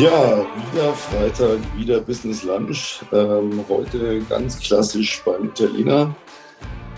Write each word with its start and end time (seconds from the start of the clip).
Ja, 0.00 0.46
wieder 0.72 0.94
Freitag, 0.94 1.58
wieder 1.76 2.00
Business 2.00 2.42
Lunch. 2.42 3.00
Ähm, 3.12 3.62
heute 3.68 4.22
ganz 4.30 4.58
klassisch 4.58 5.20
beim 5.26 5.48
Italiener 5.48 6.16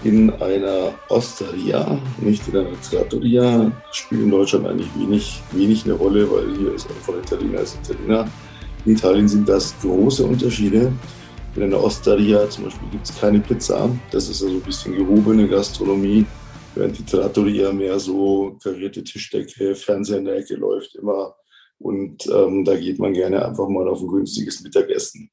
in 0.05 0.31
einer 0.35 0.95
Osteria, 1.09 1.99
nicht 2.19 2.47
in 2.47 2.59
einer 2.59 2.81
Trattoria. 2.81 3.73
Spielt 3.91 4.23
in 4.23 4.31
Deutschland 4.31 4.69
eigentlich 4.69 4.87
wenig, 4.97 5.43
wenig 5.51 5.85
eine 5.85 5.95
Rolle, 5.95 6.31
weil 6.31 6.57
hier 6.57 6.75
ist 6.75 6.89
einfach 6.89 7.15
Italiener 7.15 7.59
als 7.59 7.77
Italiener. 7.83 8.29
In 8.85 8.93
Italien 8.93 9.27
sind 9.27 9.49
das 9.49 9.75
große 9.81 10.25
Unterschiede. 10.25 10.93
In 11.57 11.63
einer 11.65 11.83
Osteria 11.83 12.49
zum 12.51 12.67
Beispiel 12.67 12.89
gibt 12.93 13.11
es 13.11 13.21
keine 13.21 13.41
Pizza. 13.41 13.91
Das 14.13 14.29
ist 14.29 14.45
also 14.45 14.55
ein 14.55 14.61
bisschen 14.61 14.95
gehobene 14.95 15.49
Gastronomie, 15.49 16.25
während 16.77 16.97
die 16.97 17.05
Trattoria 17.05 17.73
mehr 17.73 17.99
so 17.99 18.57
karierte 18.63 19.03
Tischdecke, 19.03 19.75
Fernseher 19.75 20.19
in 20.19 20.27
der 20.27 20.37
Ecke 20.37 20.55
läuft 20.55 20.95
immer 20.95 21.35
und 21.83 22.27
ähm, 22.29 22.65
da 22.65 22.77
geht 22.77 22.99
man 22.99 23.13
gerne 23.13 23.45
einfach 23.45 23.69
mal 23.69 23.89
auf 23.89 24.01
ein 24.01 24.09
günstiges 24.09 24.63
Mittagessen. 24.63 25.31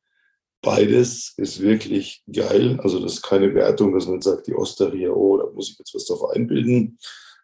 Beides 0.61 1.33
ist 1.37 1.61
wirklich 1.61 2.23
geil. 2.31 2.79
Also 2.83 2.99
das 2.99 3.13
ist 3.13 3.21
keine 3.21 3.53
Wertung, 3.55 3.93
dass 3.93 4.07
man 4.07 4.21
sagt, 4.21 4.47
die 4.47 4.55
Osteria, 4.55 5.11
oh, 5.11 5.37
da 5.37 5.49
muss 5.53 5.71
ich 5.71 5.79
jetzt 5.79 5.95
was 5.95 6.05
drauf 6.05 6.31
einbilden. 6.31 6.97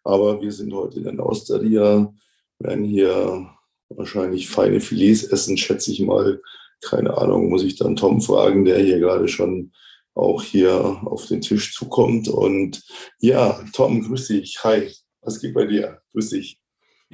Aber 0.03 0.41
wir 0.41 0.51
sind 0.51 0.73
heute 0.73 0.99
in 0.99 1.15
der 1.15 1.25
Osteria, 1.25 2.13
werden 2.59 2.83
hier 2.83 3.49
wahrscheinlich 3.89 4.49
feine 4.49 4.81
Filets 4.81 5.23
essen, 5.23 5.57
schätze 5.57 5.91
ich 5.91 6.01
mal. 6.01 6.41
Keine 6.81 7.17
Ahnung, 7.17 7.49
muss 7.49 7.63
ich 7.63 7.77
dann 7.77 7.95
Tom 7.95 8.21
fragen, 8.21 8.65
der 8.65 8.79
hier 8.79 8.99
gerade 8.99 9.27
schon 9.27 9.71
auch 10.13 10.43
hier 10.43 11.01
auf 11.05 11.25
den 11.27 11.41
Tisch 11.41 11.73
zukommt. 11.73 12.27
Und 12.27 12.83
ja, 13.19 13.63
Tom, 13.73 14.01
grüß 14.01 14.27
dich. 14.27 14.63
Hi, 14.63 14.91
was 15.21 15.39
geht 15.39 15.53
bei 15.53 15.65
dir? 15.65 16.01
Grüß 16.11 16.31
dich. 16.31 16.59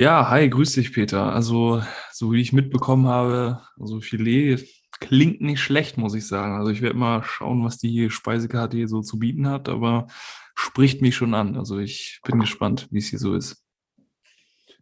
Ja, 0.01 0.31
hi, 0.31 0.49
grüß 0.49 0.73
dich, 0.73 0.93
Peter. 0.93 1.31
Also, 1.31 1.83
so 2.11 2.31
wie 2.31 2.41
ich 2.41 2.53
mitbekommen 2.53 3.05
habe, 3.05 3.61
also 3.79 4.01
Filet 4.01 4.57
klingt 4.99 5.41
nicht 5.41 5.59
schlecht, 5.59 5.99
muss 5.99 6.15
ich 6.15 6.25
sagen. 6.25 6.55
Also 6.55 6.71
ich 6.71 6.81
werde 6.81 6.97
mal 6.97 7.21
schauen, 7.21 7.63
was 7.63 7.77
die 7.77 8.09
Speisekarte 8.09 8.77
hier 8.77 8.87
so 8.87 9.01
zu 9.01 9.19
bieten 9.19 9.47
hat, 9.47 9.69
aber 9.69 10.07
spricht 10.55 11.03
mich 11.03 11.15
schon 11.15 11.35
an. 11.35 11.55
Also 11.55 11.77
ich 11.77 12.19
bin 12.25 12.39
gespannt, 12.39 12.87
wie 12.89 12.97
es 12.97 13.09
hier 13.09 13.19
so 13.19 13.35
ist. 13.35 13.63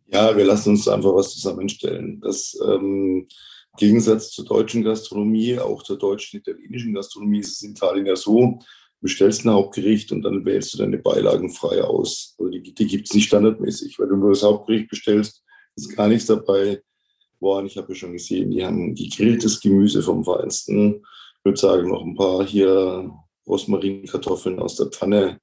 Ja, 0.08 0.38
wir 0.38 0.46
lassen 0.46 0.70
uns 0.70 0.88
einfach 0.88 1.14
was 1.14 1.34
zusammenstellen. 1.34 2.22
Das 2.22 2.58
ähm, 2.66 3.28
Gegensatz 3.76 4.32
zur 4.32 4.46
deutschen 4.46 4.86
Gastronomie, 4.86 5.60
auch 5.60 5.84
zur 5.84 5.98
deutschen 5.98 6.40
italienischen 6.40 6.94
Gastronomie, 6.94 7.40
ist 7.40 7.58
es 7.58 7.62
in 7.64 7.72
Italien 7.72 8.06
ja 8.06 8.16
so, 8.16 8.60
bestellst 9.02 9.46
ein 9.46 9.52
Hauptgericht 9.52 10.12
und 10.12 10.22
dann 10.24 10.46
wählst 10.46 10.74
du 10.74 10.78
deine 10.78 10.98
Beilagen 10.98 11.50
frei 11.50 11.82
aus. 11.84 12.36
Also 12.38 12.52
die, 12.52 12.74
die 12.74 12.88
gibt 12.88 13.08
es 13.08 13.14
nicht 13.14 13.28
standardmäßig. 13.28 13.98
Wenn 14.00 14.10
du 14.10 14.16
nur 14.18 14.32
das 14.32 14.44
Hauptgericht 14.44 14.90
bestellst, 14.90 15.44
ist 15.76 15.96
gar 15.96 16.08
nichts 16.08 16.26
dabei. 16.26 16.82
Boah, 17.40 17.64
ich 17.64 17.78
habe 17.78 17.90
ja 17.90 17.96
schon 17.96 18.14
gesehen, 18.14 18.52
die 18.52 18.66
haben 18.66 18.94
gegrilltes 18.96 19.62
Gemüse 19.62 20.04
vom 20.04 20.26
Feinsten. 20.26 20.96
Ich 21.38 21.46
würde 21.46 21.60
sagen, 21.60 21.90
noch 21.90 22.04
ein 22.04 22.16
paar 22.16 22.46
hier 22.46 23.10
Rosmarinkartoffeln 23.48 24.60
aus 24.60 24.76
der 24.76 24.88
Pfanne. 24.88 25.40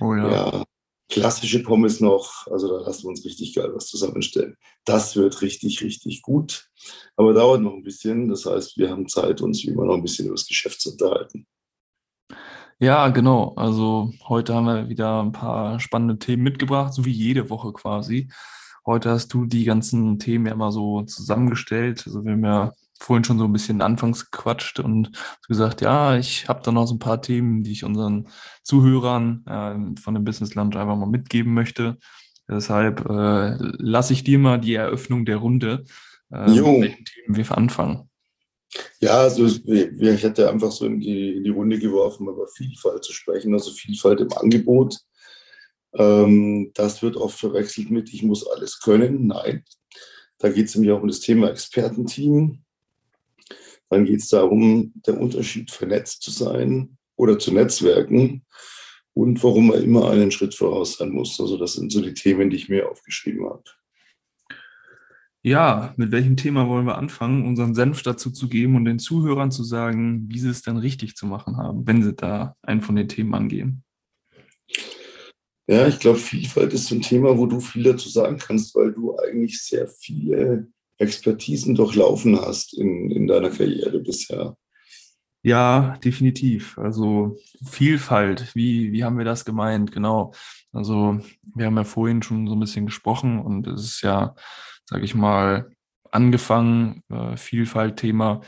Oh 0.00 0.14
ja. 0.14 0.30
ja. 0.30 0.64
Klassische 1.10 1.62
Pommes 1.62 2.00
noch. 2.00 2.46
Also 2.46 2.68
da 2.68 2.86
lassen 2.86 3.02
wir 3.04 3.08
uns 3.10 3.24
richtig 3.24 3.54
geil 3.54 3.70
was 3.74 3.88
zusammenstellen. 3.88 4.56
Das 4.84 5.16
wird 5.16 5.42
richtig, 5.42 5.82
richtig 5.82 6.22
gut. 6.22 6.68
Aber 7.16 7.34
dauert 7.34 7.60
noch 7.60 7.74
ein 7.74 7.82
bisschen. 7.82 8.28
Das 8.28 8.46
heißt, 8.46 8.78
wir 8.78 8.90
haben 8.90 9.08
Zeit, 9.08 9.42
uns 9.42 9.62
wie 9.64 9.68
immer 9.68 9.84
noch 9.84 9.96
ein 9.96 10.02
bisschen 10.02 10.26
über 10.26 10.36
das 10.36 10.46
Geschäft 10.46 10.80
zu 10.80 10.92
unterhalten. 10.92 11.46
Ja, 12.82 13.08
genau. 13.08 13.52
Also 13.56 14.10
heute 14.26 14.54
haben 14.54 14.64
wir 14.64 14.88
wieder 14.88 15.22
ein 15.22 15.32
paar 15.32 15.78
spannende 15.80 16.18
Themen 16.18 16.42
mitgebracht, 16.42 16.94
so 16.94 17.04
wie 17.04 17.10
jede 17.10 17.50
Woche 17.50 17.74
quasi. 17.74 18.28
Heute 18.86 19.10
hast 19.10 19.34
du 19.34 19.44
die 19.44 19.64
ganzen 19.64 20.18
Themen 20.18 20.46
ja 20.46 20.54
mal 20.54 20.72
so 20.72 21.02
zusammengestellt. 21.02 22.02
Also 22.06 22.24
wir 22.24 22.32
haben 22.32 22.44
ja 22.44 22.72
vorhin 22.98 23.24
schon 23.24 23.38
so 23.38 23.44
ein 23.44 23.52
bisschen 23.52 23.82
anfangs 23.82 24.30
gequatscht 24.30 24.80
und 24.80 25.12
gesagt, 25.46 25.82
ja, 25.82 26.16
ich 26.16 26.48
habe 26.48 26.62
da 26.64 26.72
noch 26.72 26.86
so 26.86 26.94
ein 26.94 26.98
paar 26.98 27.20
Themen, 27.20 27.62
die 27.62 27.72
ich 27.72 27.84
unseren 27.84 28.28
Zuhörern 28.62 29.44
äh, 29.46 30.00
von 30.00 30.14
dem 30.14 30.24
Business 30.24 30.54
Lunch 30.54 30.74
einfach 30.76 30.96
mal 30.96 31.06
mitgeben 31.06 31.52
möchte. 31.52 31.98
Deshalb 32.48 33.04
äh, 33.10 33.56
lasse 33.78 34.14
ich 34.14 34.24
dir 34.24 34.38
mal 34.38 34.58
die 34.58 34.74
Eröffnung 34.74 35.26
der 35.26 35.36
Runde, 35.36 35.84
äh, 36.32 36.50
mit 36.50 36.64
welchen 36.64 37.04
Themen 37.04 37.36
wir 37.36 37.58
anfangen. 37.58 38.09
Ja, 39.00 39.20
also 39.20 39.46
ich 39.46 40.22
hätte 40.22 40.48
einfach 40.48 40.70
so 40.70 40.86
in 40.86 41.00
die, 41.00 41.36
in 41.36 41.44
die 41.44 41.50
Runde 41.50 41.78
geworfen, 41.78 42.28
über 42.28 42.46
Vielfalt 42.46 43.04
zu 43.04 43.12
sprechen, 43.12 43.52
also 43.52 43.72
Vielfalt 43.72 44.20
im 44.20 44.32
Angebot. 44.32 44.98
Ähm, 45.94 46.70
das 46.74 47.02
wird 47.02 47.16
oft 47.16 47.38
verwechselt 47.38 47.90
mit, 47.90 48.12
ich 48.12 48.22
muss 48.22 48.46
alles 48.46 48.80
können. 48.80 49.26
Nein, 49.26 49.64
da 50.38 50.48
geht 50.48 50.66
es 50.66 50.74
nämlich 50.74 50.92
auch 50.92 51.02
um 51.02 51.08
das 51.08 51.20
Thema 51.20 51.50
Expertenteam. 51.50 52.62
Dann 53.88 54.04
geht 54.04 54.20
es 54.20 54.28
darum, 54.28 54.92
der 55.06 55.20
Unterschied 55.20 55.70
vernetzt 55.70 56.22
zu 56.22 56.30
sein 56.30 56.96
oder 57.16 57.38
zu 57.38 57.52
netzwerken 57.52 58.44
und 59.14 59.42
warum 59.42 59.68
man 59.68 59.82
immer 59.82 60.10
einen 60.10 60.30
Schritt 60.30 60.54
voraus 60.54 60.98
sein 60.98 61.10
muss. 61.10 61.40
Also 61.40 61.56
das 61.56 61.72
sind 61.72 61.90
so 61.90 62.00
die 62.00 62.14
Themen, 62.14 62.50
die 62.50 62.56
ich 62.56 62.68
mir 62.68 62.88
aufgeschrieben 62.88 63.48
habe. 63.48 63.64
Ja, 65.42 65.94
mit 65.96 66.12
welchem 66.12 66.36
Thema 66.36 66.68
wollen 66.68 66.84
wir 66.84 66.98
anfangen, 66.98 67.46
unseren 67.46 67.74
Senf 67.74 68.02
dazu 68.02 68.30
zu 68.30 68.48
geben 68.48 68.76
und 68.76 68.84
den 68.84 68.98
Zuhörern 68.98 69.50
zu 69.50 69.64
sagen, 69.64 70.26
wie 70.28 70.38
sie 70.38 70.50
es 70.50 70.60
dann 70.60 70.76
richtig 70.76 71.16
zu 71.16 71.26
machen 71.26 71.56
haben, 71.56 71.86
wenn 71.86 72.02
sie 72.02 72.12
da 72.12 72.56
einen 72.62 72.82
von 72.82 72.94
den 72.94 73.08
Themen 73.08 73.34
angehen? 73.34 73.82
Ja, 75.66 75.86
ich 75.86 75.98
glaube, 75.98 76.18
Vielfalt 76.18 76.74
ist 76.74 76.88
so 76.88 76.94
ein 76.94 77.00
Thema, 77.00 77.38
wo 77.38 77.46
du 77.46 77.60
viel 77.60 77.84
dazu 77.84 78.08
sagen 78.08 78.36
kannst, 78.36 78.74
weil 78.74 78.92
du 78.92 79.16
eigentlich 79.18 79.62
sehr 79.62 79.88
viele 79.88 80.68
Expertisen 80.98 81.74
durchlaufen 81.74 82.38
hast 82.38 82.76
in, 82.76 83.10
in 83.10 83.26
deiner 83.26 83.50
Karriere 83.50 84.00
bisher. 84.00 84.56
Ja, 85.42 85.96
definitiv. 86.04 86.76
Also 86.76 87.38
Vielfalt, 87.64 88.54
wie, 88.54 88.92
wie 88.92 89.04
haben 89.04 89.16
wir 89.16 89.24
das 89.24 89.46
gemeint? 89.46 89.90
Genau. 89.90 90.34
Also 90.70 91.20
wir 91.54 91.66
haben 91.66 91.76
ja 91.76 91.84
vorhin 91.84 92.22
schon 92.22 92.46
so 92.46 92.54
ein 92.54 92.60
bisschen 92.60 92.84
gesprochen 92.84 93.40
und 93.40 93.66
es 93.66 93.84
ist 93.84 94.02
ja 94.02 94.34
sage 94.90 95.04
ich 95.04 95.14
mal, 95.14 95.70
angefangen, 96.10 97.02
äh, 97.08 97.36
Vielfalt-Thema, 97.36 98.40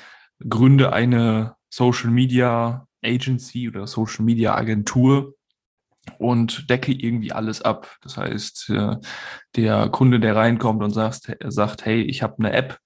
gründe 0.49 0.93
eine 0.93 1.55
Social 1.71 2.11
Media 2.11 2.87
Agency 3.05 3.69
oder 3.69 3.87
Social 3.87 4.25
Media 4.25 4.57
Agentur 4.57 5.35
und 6.19 6.69
decke 6.69 6.93
irgendwie 6.93 7.33
alles 7.33 7.63
ab. 7.63 7.97
Das 8.03 8.17
heißt, 8.17 8.71
äh, 8.71 8.97
der 9.55 9.89
Kunde, 9.91 10.19
der 10.19 10.35
reinkommt 10.35 10.83
und 10.83 10.91
sagt, 10.91 11.37
sagt 11.45 11.85
hey, 11.85 12.03
ich 12.03 12.25
habe 12.25 12.39
eine 12.39 12.53
App 12.53 12.81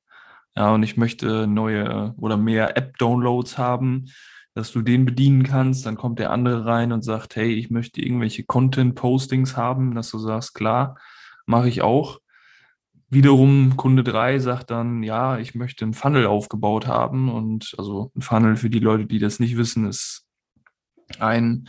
ja, 0.54 0.74
und 0.74 0.82
ich 0.82 0.98
möchte 0.98 1.46
neue 1.46 2.14
oder 2.18 2.36
mehr 2.36 2.76
App-Downloads 2.76 3.56
haben, 3.56 4.06
dass 4.54 4.70
du 4.72 4.82
den 4.82 5.06
bedienen 5.06 5.44
kannst. 5.44 5.86
Dann 5.86 5.96
kommt 5.96 6.18
der 6.18 6.30
andere 6.30 6.66
rein 6.66 6.92
und 6.92 7.02
sagt, 7.02 7.36
hey, 7.36 7.54
ich 7.54 7.70
möchte 7.70 8.02
irgendwelche 8.02 8.44
Content-Postings 8.44 9.56
haben, 9.56 9.94
dass 9.94 10.10
du 10.10 10.18
sagst, 10.18 10.54
klar, 10.54 10.98
mache 11.46 11.68
ich 11.68 11.80
auch. 11.80 12.20
Wiederum 13.08 13.76
Kunde 13.76 14.02
3 14.02 14.40
sagt 14.40 14.70
dann, 14.70 15.04
ja, 15.04 15.38
ich 15.38 15.54
möchte 15.54 15.84
einen 15.84 15.94
Funnel 15.94 16.26
aufgebaut 16.26 16.88
haben. 16.88 17.28
Und 17.28 17.74
also 17.78 18.10
ein 18.16 18.22
Funnel 18.22 18.56
für 18.56 18.70
die 18.70 18.80
Leute, 18.80 19.06
die 19.06 19.20
das 19.20 19.38
nicht 19.38 19.56
wissen, 19.56 19.86
ist 19.86 20.24
ein, 21.20 21.68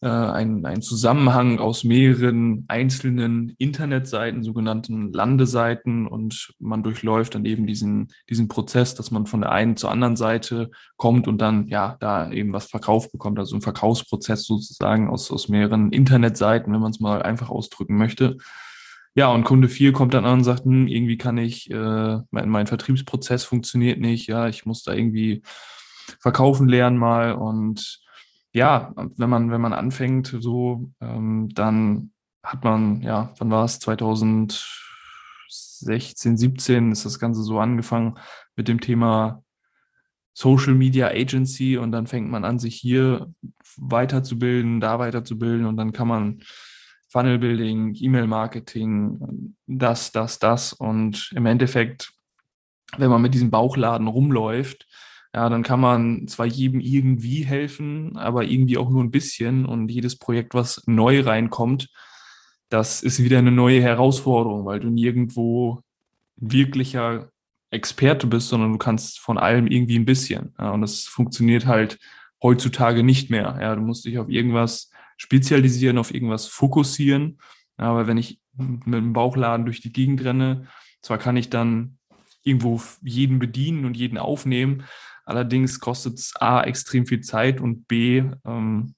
äh, 0.00 0.08
ein, 0.08 0.64
ein 0.64 0.80
Zusammenhang 0.80 1.58
aus 1.58 1.84
mehreren 1.84 2.64
einzelnen 2.68 3.54
Internetseiten, 3.58 4.42
sogenannten 4.42 5.12
Landeseiten. 5.12 6.06
Und 6.06 6.54
man 6.58 6.82
durchläuft 6.82 7.34
dann 7.34 7.44
eben 7.44 7.66
diesen, 7.66 8.08
diesen 8.30 8.48
Prozess, 8.48 8.94
dass 8.94 9.10
man 9.10 9.26
von 9.26 9.42
der 9.42 9.52
einen 9.52 9.76
zur 9.76 9.90
anderen 9.90 10.16
Seite 10.16 10.70
kommt 10.96 11.28
und 11.28 11.36
dann 11.36 11.68
ja 11.68 11.98
da 12.00 12.30
eben 12.30 12.54
was 12.54 12.64
verkauft 12.70 13.12
bekommt. 13.12 13.38
Also 13.38 13.56
ein 13.56 13.62
Verkaufsprozess 13.62 14.44
sozusagen 14.44 15.10
aus, 15.10 15.30
aus 15.30 15.50
mehreren 15.50 15.92
Internetseiten, 15.92 16.72
wenn 16.72 16.80
man 16.80 16.92
es 16.92 17.00
mal 17.00 17.22
einfach 17.22 17.50
ausdrücken 17.50 17.98
möchte. 17.98 18.38
Ja, 19.14 19.30
und 19.30 19.44
Kunde 19.44 19.68
4 19.68 19.92
kommt 19.92 20.14
dann 20.14 20.24
an 20.24 20.38
und 20.38 20.44
sagt, 20.44 20.64
hm, 20.64 20.88
irgendwie 20.88 21.18
kann 21.18 21.36
ich, 21.36 21.70
äh, 21.70 22.18
mein, 22.30 22.48
mein 22.48 22.66
Vertriebsprozess 22.66 23.44
funktioniert 23.44 24.00
nicht, 24.00 24.26
ja, 24.26 24.48
ich 24.48 24.64
muss 24.64 24.82
da 24.82 24.94
irgendwie 24.94 25.42
verkaufen 26.20 26.68
lernen 26.68 26.96
mal. 26.96 27.32
Und 27.32 28.00
ja, 28.52 28.92
wenn 28.96 29.30
man, 29.30 29.50
wenn 29.50 29.60
man 29.60 29.74
anfängt, 29.74 30.36
so, 30.40 30.90
ähm, 31.00 31.48
dann 31.54 32.12
hat 32.42 32.64
man, 32.64 33.02
ja, 33.02 33.32
wann 33.38 33.50
war 33.50 33.64
es? 33.64 33.78
2016, 33.80 36.38
17 36.38 36.92
ist 36.92 37.04
das 37.04 37.18
Ganze 37.18 37.42
so 37.42 37.58
angefangen 37.60 38.18
mit 38.56 38.68
dem 38.68 38.80
Thema 38.80 39.42
Social 40.34 40.74
Media 40.74 41.08
Agency 41.08 41.76
und 41.76 41.92
dann 41.92 42.06
fängt 42.06 42.30
man 42.30 42.44
an, 42.44 42.58
sich 42.58 42.76
hier 42.76 43.32
weiterzubilden, 43.76 44.80
da 44.80 44.98
weiterzubilden 44.98 45.66
und 45.66 45.76
dann 45.76 45.92
kann 45.92 46.08
man 46.08 46.42
Funnel 47.12 47.38
Building, 47.38 47.94
E-Mail-Marketing, 47.94 49.54
das, 49.66 50.12
das, 50.12 50.38
das. 50.38 50.72
Und 50.72 51.30
im 51.36 51.44
Endeffekt, 51.44 52.14
wenn 52.96 53.10
man 53.10 53.20
mit 53.20 53.34
diesem 53.34 53.50
Bauchladen 53.50 54.06
rumläuft, 54.06 54.86
ja, 55.34 55.50
dann 55.50 55.62
kann 55.62 55.78
man 55.78 56.26
zwar 56.26 56.46
jedem 56.46 56.80
irgendwie 56.80 57.44
helfen, 57.44 58.16
aber 58.16 58.44
irgendwie 58.44 58.78
auch 58.78 58.88
nur 58.88 59.04
ein 59.04 59.10
bisschen. 59.10 59.66
Und 59.66 59.90
jedes 59.90 60.16
Projekt, 60.16 60.54
was 60.54 60.82
neu 60.86 61.20
reinkommt, 61.20 61.90
das 62.70 63.02
ist 63.02 63.22
wieder 63.22 63.38
eine 63.38 63.52
neue 63.52 63.82
Herausforderung, 63.82 64.64
weil 64.64 64.80
du 64.80 64.88
nirgendwo 64.88 65.82
wirklicher 66.36 67.30
Experte 67.70 68.26
bist, 68.26 68.48
sondern 68.48 68.72
du 68.72 68.78
kannst 68.78 69.20
von 69.20 69.36
allem 69.36 69.66
irgendwie 69.66 69.98
ein 69.98 70.06
bisschen. 70.06 70.54
Ja, 70.58 70.70
und 70.70 70.80
das 70.80 71.00
funktioniert 71.00 71.66
halt 71.66 71.98
heutzutage 72.42 73.02
nicht 73.02 73.28
mehr. 73.28 73.58
Ja, 73.60 73.74
du 73.74 73.82
musst 73.82 74.06
dich 74.06 74.18
auf 74.18 74.30
irgendwas 74.30 74.91
spezialisieren, 75.16 75.98
auf 75.98 76.12
irgendwas 76.12 76.46
fokussieren. 76.46 77.38
Aber 77.76 78.06
wenn 78.06 78.18
ich 78.18 78.40
mit 78.56 78.94
dem 78.94 79.12
Bauchladen 79.12 79.64
durch 79.66 79.80
die 79.80 79.92
Gegend 79.92 80.24
renne, 80.24 80.68
zwar 81.00 81.18
kann 81.18 81.36
ich 81.36 81.50
dann 81.50 81.98
irgendwo 82.42 82.80
jeden 83.02 83.38
bedienen 83.38 83.84
und 83.84 83.96
jeden 83.96 84.18
aufnehmen, 84.18 84.84
allerdings 85.24 85.80
kostet 85.80 86.18
es 86.18 86.34
A 86.36 86.62
extrem 86.62 87.06
viel 87.06 87.20
Zeit 87.20 87.60
und 87.60 87.86
B, 87.88 88.24
ähm, 88.44 88.94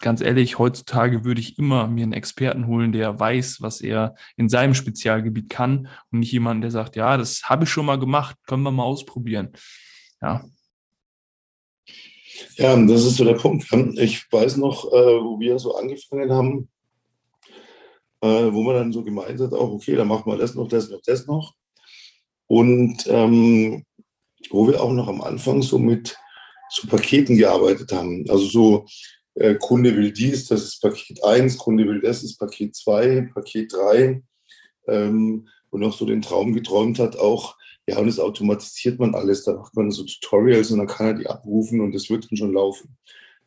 ganz 0.00 0.20
ehrlich, 0.20 0.58
heutzutage 0.58 1.24
würde 1.24 1.40
ich 1.40 1.58
immer 1.58 1.88
mir 1.88 2.04
einen 2.04 2.12
Experten 2.12 2.66
holen, 2.66 2.92
der 2.92 3.18
weiß, 3.18 3.60
was 3.60 3.80
er 3.80 4.14
in 4.36 4.48
seinem 4.48 4.74
Spezialgebiet 4.74 5.50
kann 5.50 5.88
und 6.10 6.20
nicht 6.20 6.32
jemanden, 6.32 6.62
der 6.62 6.70
sagt, 6.70 6.96
ja, 6.96 7.16
das 7.16 7.42
habe 7.44 7.64
ich 7.64 7.70
schon 7.70 7.86
mal 7.86 7.98
gemacht, 7.98 8.36
können 8.46 8.62
wir 8.62 8.70
mal 8.70 8.84
ausprobieren. 8.84 9.50
Ja. 10.22 10.44
Ja, 12.56 12.76
das 12.76 13.04
ist 13.04 13.16
so 13.16 13.24
der 13.24 13.34
Punkt. 13.34 13.66
Ich 13.96 14.30
weiß 14.30 14.56
noch, 14.56 14.92
äh, 14.92 15.22
wo 15.22 15.38
wir 15.40 15.58
so 15.58 15.76
angefangen 15.76 16.32
haben, 16.32 16.68
äh, 18.20 18.52
wo 18.52 18.62
man 18.62 18.74
dann 18.74 18.92
so 18.92 19.02
gemeint 19.02 19.40
hat, 19.40 19.52
auch 19.52 19.72
okay, 19.72 19.96
dann 19.96 20.08
machen 20.08 20.30
wir 20.30 20.36
das 20.36 20.54
noch, 20.54 20.68
das 20.68 20.90
noch, 20.90 21.00
das 21.04 21.26
noch. 21.26 21.54
Und 22.46 23.06
ähm, 23.06 23.84
wo 24.50 24.66
wir 24.66 24.82
auch 24.82 24.92
noch 24.92 25.08
am 25.08 25.20
Anfang 25.20 25.62
so 25.62 25.78
mit 25.78 26.16
so 26.70 26.88
Paketen 26.88 27.36
gearbeitet 27.36 27.92
haben. 27.92 28.24
Also 28.28 28.46
so 28.46 28.86
äh, 29.34 29.54
Kunde 29.54 29.96
will 29.96 30.12
dies, 30.12 30.46
das 30.46 30.64
ist 30.64 30.80
Paket 30.80 31.22
1, 31.24 31.58
Kunde 31.58 31.86
will 31.86 32.00
das, 32.00 32.22
ist 32.22 32.38
Paket 32.38 32.74
2, 32.74 33.30
Paket 33.34 33.72
3. 33.72 34.22
Ähm, 34.88 35.48
und 35.70 35.84
auch 35.84 35.92
so 35.92 36.06
den 36.06 36.22
Traum 36.22 36.54
geträumt 36.54 36.98
hat, 36.98 37.18
auch, 37.18 37.57
ja, 37.88 37.98
und 37.98 38.06
das 38.06 38.20
automatisiert 38.20 38.98
man 38.98 39.14
alles. 39.14 39.44
Da 39.44 39.54
macht 39.54 39.74
man 39.74 39.90
so 39.90 40.04
Tutorials 40.04 40.70
und 40.70 40.78
dann 40.78 40.86
kann 40.86 41.06
er 41.06 41.14
die 41.14 41.26
abrufen 41.26 41.80
und 41.80 41.94
das 41.94 42.10
wird 42.10 42.30
dann 42.30 42.36
schon 42.36 42.52
laufen. 42.52 42.96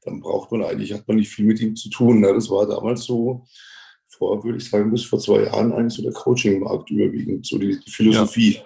Dann 0.04 0.20
braucht 0.20 0.52
man 0.52 0.64
eigentlich, 0.64 0.94
hat 0.94 1.08
man 1.08 1.18
nicht 1.18 1.30
viel 1.30 1.46
mit 1.46 1.60
ihm 1.62 1.76
zu 1.76 1.90
tun. 1.90 2.22
Ne? 2.22 2.34
Das 2.34 2.50
war 2.50 2.66
damals 2.66 3.04
so, 3.04 3.46
vor, 4.22 4.44
würde 4.44 4.58
ich 4.58 4.70
sagen, 4.70 4.92
bis 4.92 5.06
vor 5.06 5.20
zwei 5.20 5.44
Jahren 5.44 5.72
eigentlich 5.72 5.94
so 5.94 6.04
der 6.04 6.14
Coaching-Markt 6.14 6.90
überwiegend, 6.90 7.46
so 7.46 7.58
die, 7.58 7.80
die 7.80 7.92
Philosophie. 7.92 8.62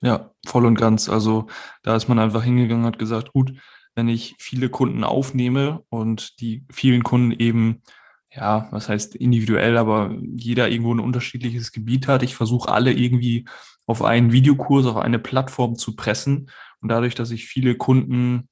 Ja. 0.00 0.08
ja, 0.08 0.34
voll 0.46 0.64
und 0.64 0.76
ganz. 0.76 1.08
Also 1.08 1.46
da 1.82 1.96
ist 1.96 2.08
man 2.08 2.18
einfach 2.18 2.42
hingegangen, 2.42 2.86
hat 2.86 2.98
gesagt, 2.98 3.32
gut, 3.32 3.52
wenn 3.94 4.08
ich 4.08 4.36
viele 4.38 4.68
Kunden 4.68 5.02
aufnehme 5.02 5.82
und 5.88 6.40
die 6.40 6.64
vielen 6.72 7.02
Kunden 7.02 7.32
eben, 7.32 7.82
ja, 8.32 8.68
was 8.70 8.88
heißt 8.88 9.16
individuell, 9.16 9.76
aber 9.76 10.14
jeder 10.34 10.68
irgendwo 10.68 10.94
ein 10.94 11.00
unterschiedliches 11.00 11.72
Gebiet 11.72 12.06
hat. 12.06 12.22
Ich 12.22 12.36
versuche 12.36 12.70
alle 12.70 12.92
irgendwie 12.92 13.44
auf 13.86 14.02
einen 14.02 14.30
Videokurs, 14.30 14.86
auf 14.86 14.96
eine 14.96 15.18
Plattform 15.18 15.76
zu 15.76 15.96
pressen. 15.96 16.50
Und 16.80 16.88
dadurch, 16.88 17.14
dass 17.14 17.32
ich 17.32 17.46
viele 17.46 17.74
Kunden 17.74 18.48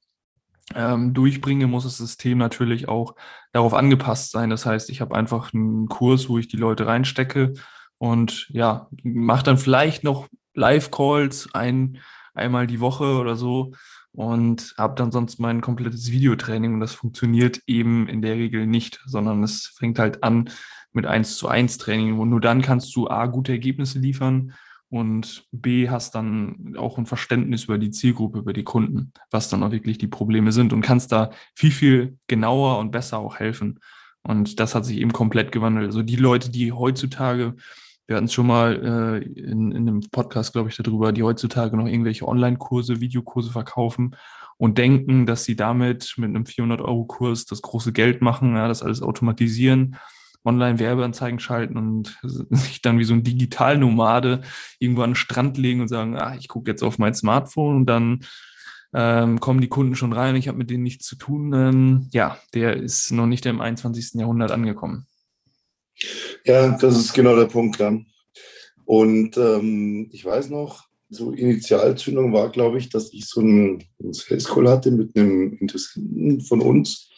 ähm, 0.75 1.15
durchbringe, 1.15 1.67
muss 1.67 1.85
das 1.85 1.97
System 1.97 2.39
natürlich 2.39 2.89
auch 2.89 3.15
darauf 3.53 3.73
angepasst 3.73 4.33
sein. 4.33 4.51
Das 4.51 4.67
heißt, 4.67 4.91
ich 4.91 5.01
habe 5.01 5.15
einfach 5.15 5.55
einen 5.55 5.87
Kurs, 5.87 6.29
wo 6.29 6.39
ich 6.39 6.49
die 6.49 6.57
Leute 6.57 6.87
reinstecke 6.87 7.55
und 7.99 8.49
ja, 8.51 8.89
mache 9.03 9.45
dann 9.45 9.59
vielleicht 9.59 10.05
noch 10.05 10.29
Live-Calls 10.55 11.55
ein, 11.55 11.99
einmal 12.35 12.67
die 12.67 12.81
Woche 12.81 13.19
oder 13.19 13.37
so 13.37 13.73
und 14.19 14.75
habe 14.77 14.97
dann 14.97 15.13
sonst 15.13 15.39
mein 15.39 15.61
komplettes 15.61 16.11
Videotraining 16.11 16.75
und 16.75 16.81
das 16.81 16.93
funktioniert 16.93 17.63
eben 17.69 18.09
in 18.09 18.21
der 18.21 18.35
Regel 18.35 18.67
nicht, 18.67 19.01
sondern 19.07 19.45
es 19.45 19.73
fängt 19.77 20.01
halt 20.01 20.25
an 20.25 20.51
mit 20.93 21.07
1 21.07 21.37
zu 21.37 21.47
1 21.47 21.79
Training 21.79 22.19
und 22.19 22.29
nur 22.29 22.41
dann 22.41 22.61
kannst 22.61 22.97
du 22.97 23.09
A, 23.09 23.27
gute 23.27 23.53
Ergebnisse 23.53 24.01
liefern 24.01 24.55
und 24.89 25.45
B, 25.53 25.89
hast 25.89 26.17
dann 26.17 26.75
auch 26.77 26.99
ein 26.99 27.07
Verständnis 27.07 27.65
über 27.65 27.79
die 27.79 27.93
Zielgruppe, 27.93 28.41
über 28.41 28.53
die 28.53 28.65
Kunden, 28.65 29.13
was 29.31 29.51
dann 29.51 29.63
auch 29.63 29.71
wirklich 29.71 29.99
die 29.99 30.09
Probleme 30.09 30.51
sind 30.51 30.73
und 30.73 30.81
kannst 30.83 31.13
da 31.13 31.31
viel, 31.55 31.71
viel 31.71 32.19
genauer 32.27 32.81
und 32.81 32.91
besser 32.91 33.19
auch 33.19 33.37
helfen. 33.37 33.79
Und 34.23 34.59
das 34.59 34.75
hat 34.75 34.85
sich 34.85 34.99
eben 34.99 35.13
komplett 35.13 35.53
gewandelt. 35.53 35.87
Also 35.87 36.03
die 36.03 36.17
Leute, 36.17 36.51
die 36.51 36.73
heutzutage, 36.73 37.55
wir 38.09 38.17
hatten 38.17 38.25
es 38.25 38.33
schon 38.33 38.47
mal 38.47 39.23
äh, 39.23 39.25
in, 39.39 39.71
in 39.71 39.89
einem 39.89 40.01
Podcast, 40.11 40.55
glaube 40.55 40.71
ich, 40.71 40.77
darüber, 40.77 41.13
die 41.13 41.23
heutzutage 41.23 41.77
noch 41.77 41.87
irgendwelche 41.87 42.27
Online-Kurse, 42.27 43.01
Videokurse 43.01 43.53
verkaufen 43.53 44.17
und 44.57 44.79
denken, 44.79 45.27
dass 45.27 45.45
sie 45.45 45.57
damit 45.57 46.15
mit 46.17 46.31
einem 46.31 46.45
400-Euro-Kurs 46.45 47.45
das 47.45 47.61
große 47.61 47.93
Geld 47.93 48.23
machen, 48.23 48.57
ja, 48.57 48.67
das 48.67 48.83
alles 48.83 49.03
automatisieren 49.03 49.97
Online-Werbeanzeigen 50.43 51.39
schalten 51.39 51.77
und 51.77 52.19
sich 52.23 52.81
dann 52.81 52.99
wie 52.99 53.05
so 53.05 53.13
ein 53.13 53.25
Digitalnomade 53.25 54.41
irgendwo 54.79 55.03
an 55.03 55.11
den 55.11 55.17
Strand 55.17 55.59
legen 55.59 55.83
und 55.83 55.89
sagen, 55.89 56.17
ah, 56.17 56.35
ich 56.35 56.49
gucke 56.49 56.71
jetzt 56.71 56.83
auf 56.83 56.99
mein 56.99 57.15
Smartphone 57.15 57.77
und 57.77 57.87
dann 57.87 58.21
ähm, 58.95 59.39
kommen 59.39 59.61
die 59.61 59.69
Kunden 59.69 59.97
schon 59.97 60.15
rein, 60.15 60.35
ich 60.35 60.49
habe 60.49 60.57
mit 60.57 60.71
denen 60.71 60.83
nichts 60.83 61.05
zu 61.05 61.17
tun. 61.17 61.53
Ähm, 61.53 62.09
ja, 62.13 62.39
der 62.55 62.77
ist 62.77 63.13
noch 63.13 63.27
nicht 63.27 63.45
im 63.45 63.61
21. 63.61 64.15
Jahrhundert 64.15 64.51
angekommen. 64.51 65.07
Ja, 66.45 66.77
das 66.77 66.99
ist 66.99 67.13
genau 67.13 67.37
der 67.37 67.47
Punkt. 67.47 67.79
Ja. 67.79 67.99
Und 68.85 69.37
ähm, 69.37 70.09
ich 70.13 70.25
weiß 70.25 70.51
noch, 70.51 70.89
so 71.11 71.33
Initialzündung 71.33 72.33
war, 72.33 72.51
glaube 72.51 72.79
ich, 72.79 72.89
dass 72.89 73.13
ich 73.13 73.27
so 73.27 73.41
einen, 73.41 73.85
Sales 74.13 74.45
Call 74.45 74.69
hatte 74.69 74.91
mit 74.91 75.17
einem 75.17 75.55
Interessenten 75.55 76.41
von 76.43 76.61
uns. 76.61 77.11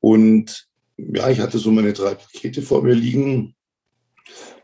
Und 0.00 0.68
ja, 0.96 1.30
ich 1.30 1.40
hatte 1.40 1.58
so 1.58 1.70
meine 1.70 1.92
drei 1.92 2.14
Pakete 2.14 2.62
vor 2.62 2.82
mir 2.82 2.94
liegen, 2.94 3.54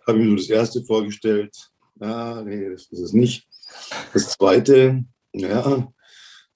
habe 0.06 0.18
mir 0.18 0.28
so 0.30 0.36
das 0.36 0.50
erste 0.50 0.84
vorgestellt. 0.84 1.56
Ah, 2.00 2.42
nee, 2.44 2.68
das 2.68 2.86
ist 2.90 3.00
es 3.00 3.12
nicht. 3.12 3.46
Das 4.12 4.30
zweite, 4.30 5.04
ja, 5.32 5.92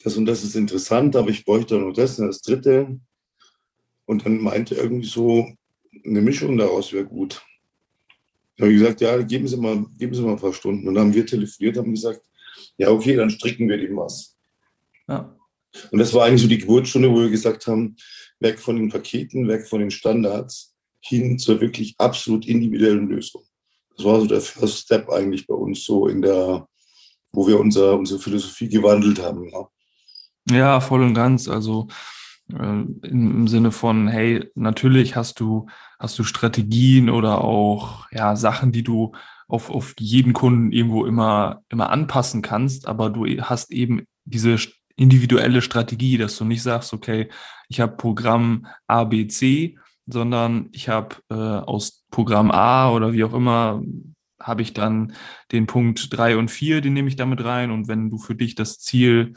das 0.03 0.17
und 0.17 0.27
das 0.27 0.45
ist 0.45 0.57
interessant, 0.57 1.17
aber 1.17 1.31
ich 1.31 1.45
bräuchte 1.45 1.77
auch 1.77 1.81
noch 1.81 1.93
das 1.93 2.19
und 2.19 2.27
das 2.27 2.43
dritte. 2.43 3.01
Und 4.07 4.27
dann 4.27 4.39
meinte 4.39 4.75
irgendwie 4.75 5.09
so, 5.09 5.47
eine 6.05 6.21
Mischung 6.21 6.57
daraus 6.57 6.93
wäre 6.93 7.05
gut. 7.05 7.43
Da 8.57 8.65
habe 8.65 8.73
ich 8.73 8.79
gesagt, 8.79 9.01
ja, 9.01 9.21
geben 9.23 9.49
Sie, 9.49 9.57
mal, 9.57 9.85
geben 9.99 10.15
Sie 10.15 10.23
mal 10.23 10.33
ein 10.33 10.39
paar 10.39 10.53
Stunden. 10.53 10.87
Und 10.87 10.95
dann 10.95 11.07
haben 11.07 11.15
wir 11.15 11.27
telefoniert, 11.27 11.77
haben 11.77 11.93
gesagt, 11.93 12.23
ja, 12.77 12.91
okay, 12.91 13.17
dann 13.17 13.31
stricken 13.31 13.69
wir 13.69 13.77
dem 13.77 13.97
was. 13.97 14.37
Ja. 15.09 15.37
Und 15.91 15.99
das 15.99 16.15
war 16.15 16.25
eigentlich 16.25 16.43
so 16.43 16.49
die 16.49 16.59
Geburtsstunde, 16.59 17.11
wo 17.11 17.21
wir 17.21 17.31
gesagt 17.31 17.67
haben, 17.67 17.97
weg 18.39 18.59
von 18.61 18.77
den 18.77 18.89
Paketen, 18.91 19.49
weg 19.49 19.67
von 19.67 19.81
den 19.81 19.91
Standards, 19.91 20.75
hin 21.01 21.39
zur 21.39 21.61
wirklich 21.61 21.95
absolut 21.99 22.47
individuellen 22.47 23.09
Lösung. 23.09 23.43
Das 23.97 24.05
war 24.05 24.21
so 24.21 24.27
der 24.27 24.41
First 24.41 24.79
Step 24.79 25.09
eigentlich 25.11 25.47
bei 25.47 25.55
uns 25.55 25.85
so 25.85 26.09
in 26.09 26.23
der, 26.23 26.67
wo 27.33 27.47
wir 27.47 27.59
unser, 27.59 27.99
unsere 27.99 28.21
Philosophie 28.21 28.69
gewandelt 28.69 29.21
haben. 29.21 29.51
Ja, 29.51 29.69
ja 30.57 30.81
voll 30.81 31.03
und 31.03 31.15
ganz. 31.15 31.49
Also 31.49 31.89
im 32.49 33.49
Sinne 33.49 33.71
von, 33.71 34.07
hey, 34.07 34.51
natürlich 34.55 35.17
hast 35.17 35.41
du, 35.41 35.67
hast 35.99 36.19
du 36.19 36.25
Strategien 36.25 37.09
oder 37.09 37.43
auch 37.43 38.07
ja, 38.11 38.37
Sachen, 38.37 38.71
die 38.71 38.83
du 38.83 39.13
auf, 39.49 39.71
auf 39.71 39.95
jeden 39.99 40.33
Kunden 40.33 40.73
irgendwo 40.73 41.07
immer, 41.07 41.63
immer 41.71 41.91
anpassen 41.91 42.43
kannst, 42.43 42.87
aber 42.87 43.11
du 43.11 43.27
hast 43.43 43.71
eben 43.73 44.07
diese 44.25 44.59
individuelle 44.97 45.63
Strategie, 45.63 46.19
dass 46.19 46.37
du 46.37 46.45
nicht 46.45 46.63
sagst, 46.63 46.93
okay, 46.93 47.29
ich 47.69 47.81
habe 47.81 47.97
Programm 47.97 48.67
A, 48.87 49.05
B, 49.05 49.27
C, 49.27 49.79
sondern 50.07 50.69
ich 50.73 50.89
habe 50.89 51.17
äh, 51.31 51.35
aus 51.35 52.05
Programm 52.11 52.51
A 52.51 52.91
oder 52.91 53.13
wie 53.13 53.25
auch 53.25 53.35
immer, 53.35 53.83
habe 54.39 54.63
ich 54.63 54.75
dann 54.75 55.15
den 55.51 55.67
Punkt 55.67 56.09
drei 56.17 56.37
und 56.37 56.51
vier, 56.51 56.81
den 56.81 56.93
nehme 56.93 57.09
ich 57.09 57.17
damit 57.17 57.43
rein. 57.43 57.71
Und 57.71 57.89
wenn 57.89 58.11
du 58.11 58.19
für 58.19 58.35
dich 58.35 58.55
das 58.55 58.79
Ziel 58.79 59.35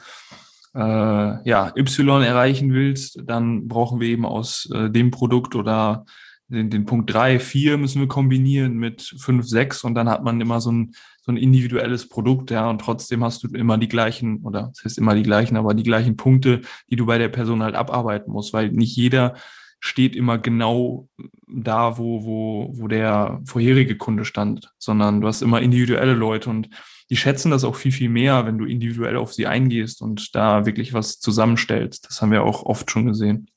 äh, 0.76 0.80
ja, 0.80 1.72
Y 1.76 2.24
erreichen 2.24 2.74
willst, 2.74 3.22
dann 3.26 3.68
brauchen 3.68 4.00
wir 4.00 4.08
eben 4.08 4.26
aus 4.26 4.70
äh, 4.74 4.90
dem 4.90 5.12
Produkt 5.12 5.56
oder 5.56 6.06
den, 6.48 6.70
den 6.70 6.86
Punkt 6.86 7.14
drei, 7.14 7.40
vier 7.40 7.78
müssen 7.78 8.00
wir 8.02 8.08
kombinieren 8.08 8.78
mit 8.78 9.02
fünf, 9.20 9.46
sechs 9.48 9.84
und 9.84 9.96
dann 9.96 10.10
hat 10.10 10.24
man 10.24 10.40
immer 10.40 10.62
so 10.62 10.72
ein 10.72 10.94
so 11.28 11.34
ein 11.34 11.38
individuelles 11.38 12.08
Produkt, 12.08 12.52
ja, 12.52 12.70
und 12.70 12.80
trotzdem 12.80 13.22
hast 13.22 13.44
du 13.44 13.50
immer 13.50 13.78
die 13.78 13.90
gleichen, 13.90 14.44
oder 14.44 14.72
es 14.74 14.86
ist 14.86 14.98
immer 14.98 15.14
die 15.14 15.24
gleichen, 15.24 15.58
aber 15.58 15.74
die 15.74 15.84
gleichen 15.84 16.16
Punkte, 16.16 16.62
die 16.90 16.96
du 16.96 17.06
bei 17.06 17.18
der 17.18 17.28
Person 17.28 17.62
halt 17.62 17.76
abarbeiten 17.76 18.32
musst, 18.32 18.54
weil 18.54 18.70
nicht 18.70 18.96
jeder 18.96 19.36
steht 19.80 20.16
immer 20.16 20.38
genau 20.38 21.08
da, 21.48 21.98
wo, 21.98 22.24
wo, 22.24 22.70
wo 22.74 22.88
der 22.88 23.42
vorherige 23.46 23.98
Kunde 23.98 24.26
stand, 24.26 24.74
sondern 24.78 25.22
du 25.22 25.28
hast 25.28 25.42
immer 25.42 25.62
individuelle 25.62 26.14
Leute 26.14 26.50
und 26.50 26.70
die 27.10 27.16
schätzen 27.16 27.52
das 27.52 27.64
auch 27.64 27.76
viel, 27.76 27.92
viel 27.92 28.10
mehr, 28.10 28.46
wenn 28.46 28.58
du 28.58 28.66
individuell 28.66 29.16
auf 29.16 29.34
sie 29.34 29.48
eingehst 29.48 30.02
und 30.02 30.36
da 30.36 30.66
wirklich 30.66 30.94
was 30.94 31.20
zusammenstellst. 31.20 32.08
Das 32.10 32.22
haben 32.22 32.32
wir 32.32 32.44
auch 32.44 32.64
oft 32.64 32.92
schon 32.92 33.06
gesehen. 33.06 33.50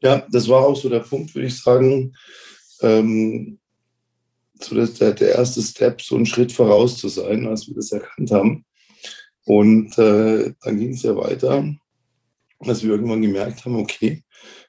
Ja, 0.00 0.26
das 0.30 0.48
war 0.48 0.64
auch 0.66 0.76
so 0.76 0.88
der 0.88 1.00
Punkt, 1.00 1.34
würde 1.34 1.46
ich 1.46 1.60
sagen. 1.60 2.14
Ähm, 2.80 3.58
so 4.60 4.74
das, 4.74 4.94
der, 4.94 5.12
der 5.12 5.34
erste 5.34 5.62
Step, 5.62 6.02
so 6.02 6.16
einen 6.16 6.26
Schritt 6.26 6.50
voraus 6.50 6.98
zu 6.98 7.08
sein, 7.08 7.46
als 7.46 7.68
wir 7.68 7.74
das 7.74 7.92
erkannt 7.92 8.30
haben. 8.30 8.64
Und 9.44 9.96
äh, 9.98 10.54
dann 10.60 10.78
ging 10.78 10.92
es 10.92 11.02
ja 11.02 11.16
weiter, 11.16 11.64
dass 12.60 12.82
wir 12.82 12.90
irgendwann 12.90 13.22
gemerkt 13.22 13.64
haben, 13.64 13.76
okay, 13.76 14.24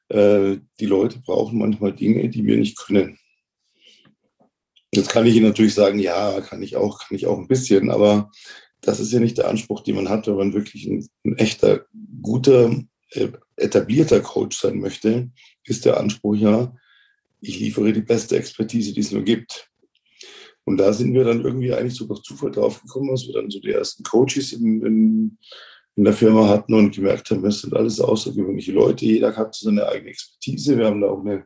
äh, 0.10 0.58
die 0.79 0.86
Leute 0.86 1.20
brauchen 1.20 1.60
manchmal 1.60 1.94
Dinge, 1.94 2.29
die 2.29 2.46
wir 2.46 2.58
nicht 2.58 2.77
können. 2.77 3.17
Jetzt 4.94 5.10
kann 5.10 5.25
ich 5.25 5.36
Ihnen 5.36 5.48
natürlich 5.48 5.74
sagen, 5.74 6.00
ja, 6.00 6.39
kann 6.41 6.63
ich 6.63 6.75
auch, 6.75 7.00
kann 7.00 7.15
ich 7.15 7.27
auch 7.27 7.38
ein 7.38 7.48
bisschen, 7.48 7.89
aber 7.89 8.32
das 8.82 9.00
ist 9.00 9.12
ja 9.12 9.20
nicht 9.20 9.38
der 9.38 9.50
Anspruch, 9.50 9.82
den 9.82 9.96
man 9.96 10.10
hat, 10.10 10.27
wenn 10.27 10.36
man 10.36 10.53
wirklich 10.53 10.86
ein, 10.86 11.08
ein 11.25 11.38
echter, 11.38 11.86
guter, 12.22 12.74
äh, 13.12 13.29
etablierter 13.56 14.22
Coach 14.22 14.58
sein 14.58 14.79
möchte, 14.79 15.29
ist 15.63 15.86
der 15.86 16.00
Anspruch 16.00 16.36
ja, 16.36 16.74
ich 17.41 17.60
liefere 17.60 17.94
die 17.94 18.01
beste 18.01 18.38
Expertise, 18.38 18.94
die 18.94 19.01
es 19.01 19.12
nur 19.12 19.24
gibt. 19.24 19.70
Und 20.63 20.77
da 20.77 20.91
sind 20.91 21.13
wir 21.13 21.24
dann 21.24 21.41
irgendwie 21.41 21.74
eigentlich 21.74 21.96
so 21.96 22.06
durch 22.06 22.22
Zufall 22.24 22.51
drauf 22.51 22.82
gekommen, 22.82 23.12
als 23.12 23.25
wir 23.25 23.34
dann 23.34 23.50
so 23.50 23.60
die 23.60 23.72
ersten 23.72 24.03
Coaches 24.03 24.51
in, 24.53 24.86
in, 24.86 25.38
in 25.98 26.04
der 26.04 26.13
Firma 26.13 26.48
hatten 26.48 26.75
und 26.75 26.96
gemerkt 26.96 27.32
haben, 27.32 27.42
das 27.42 27.62
sind 27.62 27.74
alles 27.75 28.00
außergewöhnliche 28.00 28.72
Leute, 28.72 29.06
jeder 29.06 29.36
hat 29.36 29.56
so 29.56 29.66
seine 29.66 29.88
eigene 29.88 30.12
Expertise. 30.12 30.77
Wir 30.77 30.86
haben 30.86 31.01
da 31.01 31.08
auch 31.08 31.22
eine 31.22 31.46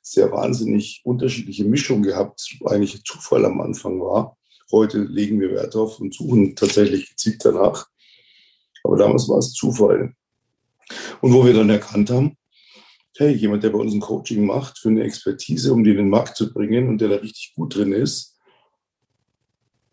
sehr 0.00 0.32
wahnsinnig 0.32 1.02
unterschiedliche 1.04 1.64
Mischung 1.64 2.02
gehabt, 2.02 2.56
eigentlich 2.64 3.04
Zufall 3.04 3.44
am 3.44 3.60
Anfang 3.60 4.00
war. 4.00 4.38
Heute 4.70 4.98
legen 4.98 5.38
wir 5.40 5.50
Wert 5.52 5.74
drauf 5.74 6.00
und 6.00 6.14
suchen 6.14 6.56
tatsächlich 6.56 7.10
gezielt 7.10 7.44
danach. 7.44 7.86
Aber 8.82 8.96
damals 8.96 9.28
war 9.28 9.38
es 9.38 9.52
Zufall. 9.52 10.14
Und 11.20 11.32
wo 11.34 11.44
wir 11.44 11.52
dann 11.52 11.68
erkannt 11.68 12.08
haben, 12.10 12.36
hey, 13.18 13.34
jemand, 13.34 13.62
der 13.62 13.70
bei 13.70 13.78
uns 13.78 13.92
ein 13.92 14.00
Coaching 14.00 14.46
macht 14.46 14.78
für 14.78 14.88
eine 14.88 15.04
Expertise, 15.04 15.70
um 15.70 15.84
die 15.84 15.90
in 15.90 15.98
den 15.98 16.08
Markt 16.08 16.36
zu 16.38 16.50
bringen 16.50 16.88
und 16.88 16.98
der 16.98 17.10
da 17.10 17.16
richtig 17.16 17.52
gut 17.54 17.76
drin 17.76 17.92
ist, 17.92 18.31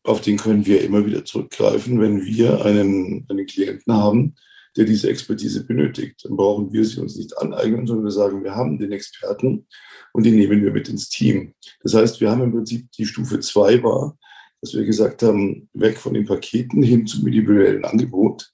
auf 0.10 0.22
den 0.22 0.38
können 0.38 0.66
wir 0.66 0.82
immer 0.82 1.06
wieder 1.06 1.24
zurückgreifen, 1.24 2.02
wenn 2.02 2.26
wir 2.26 2.66
einen, 2.66 3.26
einen 3.30 3.46
Klienten 3.46 3.94
haben, 3.94 4.36
der 4.76 4.86
diese 4.86 5.10
Expertise 5.10 5.66
benötigt. 5.66 6.26
Dann 6.26 6.36
brauchen 6.36 6.74
wir 6.74 6.84
sie 6.84 7.00
uns 7.00 7.16
nicht 7.16 7.38
aneignen, 7.38 7.86
sondern 7.86 8.06
wir 8.06 8.12
sagen, 8.12 8.44
wir 8.44 8.56
haben 8.56 8.80
den 8.80 8.92
Experten 8.92 9.68
und 10.14 10.26
den 10.26 10.36
nehmen 10.36 10.64
wir 10.64 10.72
mit 10.72 10.90
ins 10.90 11.10
Team. 11.10 11.54
Das 11.84 11.94
heißt, 11.94 12.22
wir 12.22 12.32
haben 12.32 12.42
im 12.42 12.52
Prinzip 12.52 12.92
die 12.94 13.06
Stufe 13.06 13.40
zwei 13.40 13.84
war, 13.84 14.18
dass 14.62 14.74
wir 14.74 14.84
gesagt 14.84 15.22
haben, 15.22 15.70
weg 15.74 15.98
von 15.98 16.14
den 16.14 16.26
Paketen 16.26 16.82
hin 16.82 17.06
zum 17.06 17.28
individuellen 17.28 17.86
Angebot. 17.86 18.52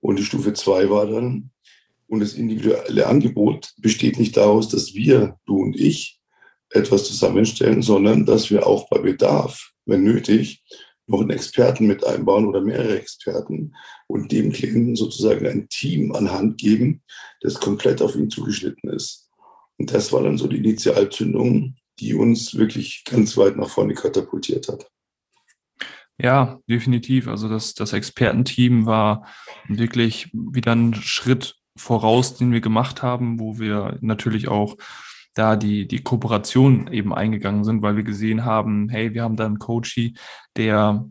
Und 0.00 0.18
die 0.18 0.24
Stufe 0.24 0.52
zwei 0.54 0.88
war 0.90 1.06
dann, 1.06 1.50
und 2.06 2.20
das 2.20 2.34
individuelle 2.34 3.06
Angebot 3.06 3.72
besteht 3.78 4.18
nicht 4.18 4.36
daraus, 4.36 4.68
dass 4.68 4.94
wir, 4.94 5.38
du 5.46 5.56
und 5.58 5.78
ich, 5.78 6.20
etwas 6.70 7.04
zusammenstellen, 7.04 7.82
sondern 7.82 8.26
dass 8.26 8.50
wir 8.50 8.66
auch 8.66 8.88
bei 8.88 8.98
Bedarf, 8.98 9.72
wenn 9.86 10.02
nötig, 10.02 10.62
noch 11.06 11.20
einen 11.20 11.30
Experten 11.30 11.86
mit 11.86 12.04
einbauen 12.06 12.46
oder 12.46 12.60
mehrere 12.60 12.98
Experten 12.98 13.74
und 14.06 14.32
dem 14.32 14.52
Klienten 14.52 14.96
sozusagen 14.96 15.46
ein 15.46 15.68
Team 15.68 16.12
an 16.12 16.32
Hand 16.32 16.58
geben, 16.58 17.02
das 17.40 17.60
komplett 17.60 18.00
auf 18.00 18.16
ihn 18.16 18.30
zugeschnitten 18.30 18.90
ist. 18.90 19.30
Und 19.76 19.92
das 19.92 20.12
war 20.12 20.22
dann 20.22 20.38
so 20.38 20.46
die 20.46 20.58
Initialzündung, 20.58 21.76
die 21.98 22.14
uns 22.14 22.54
wirklich 22.54 23.04
ganz 23.04 23.36
weit 23.36 23.56
nach 23.56 23.68
vorne 23.68 23.94
katapultiert 23.94 24.68
hat. 24.68 24.90
Ja, 26.18 26.60
definitiv. 26.68 27.28
Also 27.28 27.48
das, 27.48 27.74
das 27.74 27.92
Expertenteam 27.92 28.86
war 28.86 29.26
wirklich 29.68 30.30
wieder 30.32 30.74
ein 30.74 30.94
Schritt 30.94 31.56
voraus, 31.76 32.36
den 32.36 32.52
wir 32.52 32.60
gemacht 32.60 33.02
haben, 33.02 33.40
wo 33.40 33.58
wir 33.58 33.98
natürlich 34.00 34.46
auch 34.46 34.76
da 35.34 35.56
die, 35.56 35.86
die 35.86 36.02
Kooperation 36.02 36.88
eben 36.92 37.14
eingegangen 37.14 37.64
sind, 37.64 37.82
weil 37.82 37.96
wir 37.96 38.04
gesehen 38.04 38.44
haben, 38.44 38.88
hey, 38.88 39.14
wir 39.14 39.22
haben 39.22 39.36
da 39.36 39.46
einen 39.46 39.58
Coachy, 39.58 40.14
der 40.56 41.04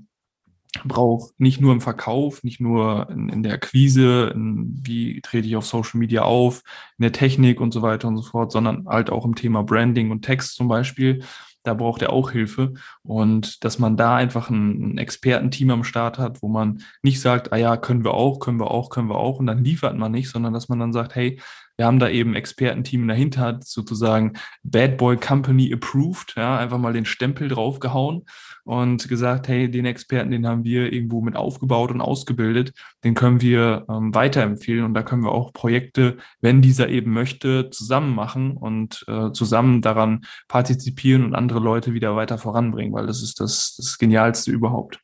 braucht 0.85 1.39
nicht 1.39 1.61
nur 1.61 1.71
im 1.71 1.81
Verkauf, 1.81 2.43
nicht 2.43 2.59
nur 2.59 3.09
in, 3.11 3.29
in 3.29 3.43
der 3.43 3.53
Akquise, 3.53 4.31
in, 4.33 4.79
wie 4.81 5.21
trete 5.21 5.47
ich 5.47 5.55
auf 5.55 5.65
Social 5.65 5.99
Media 5.99 6.23
auf, 6.23 6.63
in 6.97 7.03
der 7.03 7.11
Technik 7.11 7.61
und 7.61 7.73
so 7.73 7.81
weiter 7.81 8.07
und 8.07 8.17
so 8.17 8.23
fort, 8.23 8.51
sondern 8.51 8.87
halt 8.87 9.11
auch 9.11 9.25
im 9.25 9.35
Thema 9.35 9.63
Branding 9.63 10.09
und 10.09 10.23
Text 10.23 10.55
zum 10.55 10.67
Beispiel 10.67 11.23
da 11.63 11.73
braucht 11.73 12.01
er 12.01 12.11
auch 12.11 12.31
Hilfe. 12.31 12.73
Und 13.01 13.63
dass 13.63 13.79
man 13.79 13.97
da 13.97 14.15
einfach 14.15 14.49
ein, 14.49 14.93
ein 14.93 14.97
Expertenteam 14.97 15.71
am 15.71 15.83
Start 15.83 16.19
hat, 16.19 16.41
wo 16.41 16.49
man 16.49 16.83
nicht 17.01 17.21
sagt, 17.21 17.51
ah 17.51 17.57
ja, 17.57 17.77
können 17.77 18.03
wir 18.03 18.13
auch, 18.13 18.39
können 18.39 18.59
wir 18.59 18.69
auch, 18.69 18.89
können 18.89 19.09
wir 19.09 19.17
auch, 19.17 19.39
und 19.39 19.47
dann 19.47 19.63
liefert 19.63 19.97
man 19.97 20.11
nicht, 20.11 20.29
sondern 20.29 20.53
dass 20.53 20.69
man 20.69 20.79
dann 20.79 20.93
sagt, 20.93 21.15
hey, 21.15 21.39
wir 21.77 21.85
haben 21.85 21.99
da 21.99 22.09
eben 22.09 22.35
Expertenteam 22.35 23.07
dahinter, 23.07 23.59
sozusagen 23.63 24.33
Bad 24.63 24.97
Boy 24.97 25.17
Company 25.17 25.73
approved, 25.73 26.35
ja, 26.37 26.57
einfach 26.57 26.77
mal 26.77 26.93
den 26.93 27.05
Stempel 27.05 27.47
draufgehauen 27.47 28.25
und 28.63 29.09
gesagt, 29.09 29.47
hey, 29.47 29.69
den 29.69 29.85
Experten, 29.85 30.31
den 30.31 30.47
haben 30.47 30.63
wir 30.63 30.93
irgendwo 30.93 31.21
mit 31.21 31.35
aufgebaut 31.35 31.91
und 31.91 32.01
ausgebildet, 32.01 32.73
den 33.03 33.15
können 33.15 33.41
wir 33.41 33.85
ähm, 33.89 34.13
weiterempfehlen 34.13 34.85
und 34.85 34.93
da 34.93 35.01
können 35.01 35.23
wir 35.23 35.31
auch 35.31 35.51
Projekte, 35.51 36.17
wenn 36.41 36.61
dieser 36.61 36.89
eben 36.89 37.11
möchte, 37.11 37.69
zusammen 37.71 38.13
machen 38.13 38.55
und 38.55 39.03
äh, 39.07 39.31
zusammen 39.31 39.81
daran 39.81 40.25
partizipieren 40.47 41.25
und 41.25 41.35
andere 41.35 41.59
Leute 41.59 41.93
wieder 41.93 42.15
weiter 42.15 42.37
voranbringen, 42.37 42.93
weil 42.93 43.07
das 43.07 43.23
ist 43.23 43.39
das, 43.39 43.75
das 43.77 43.97
Genialste 43.97 44.51
überhaupt. 44.51 44.99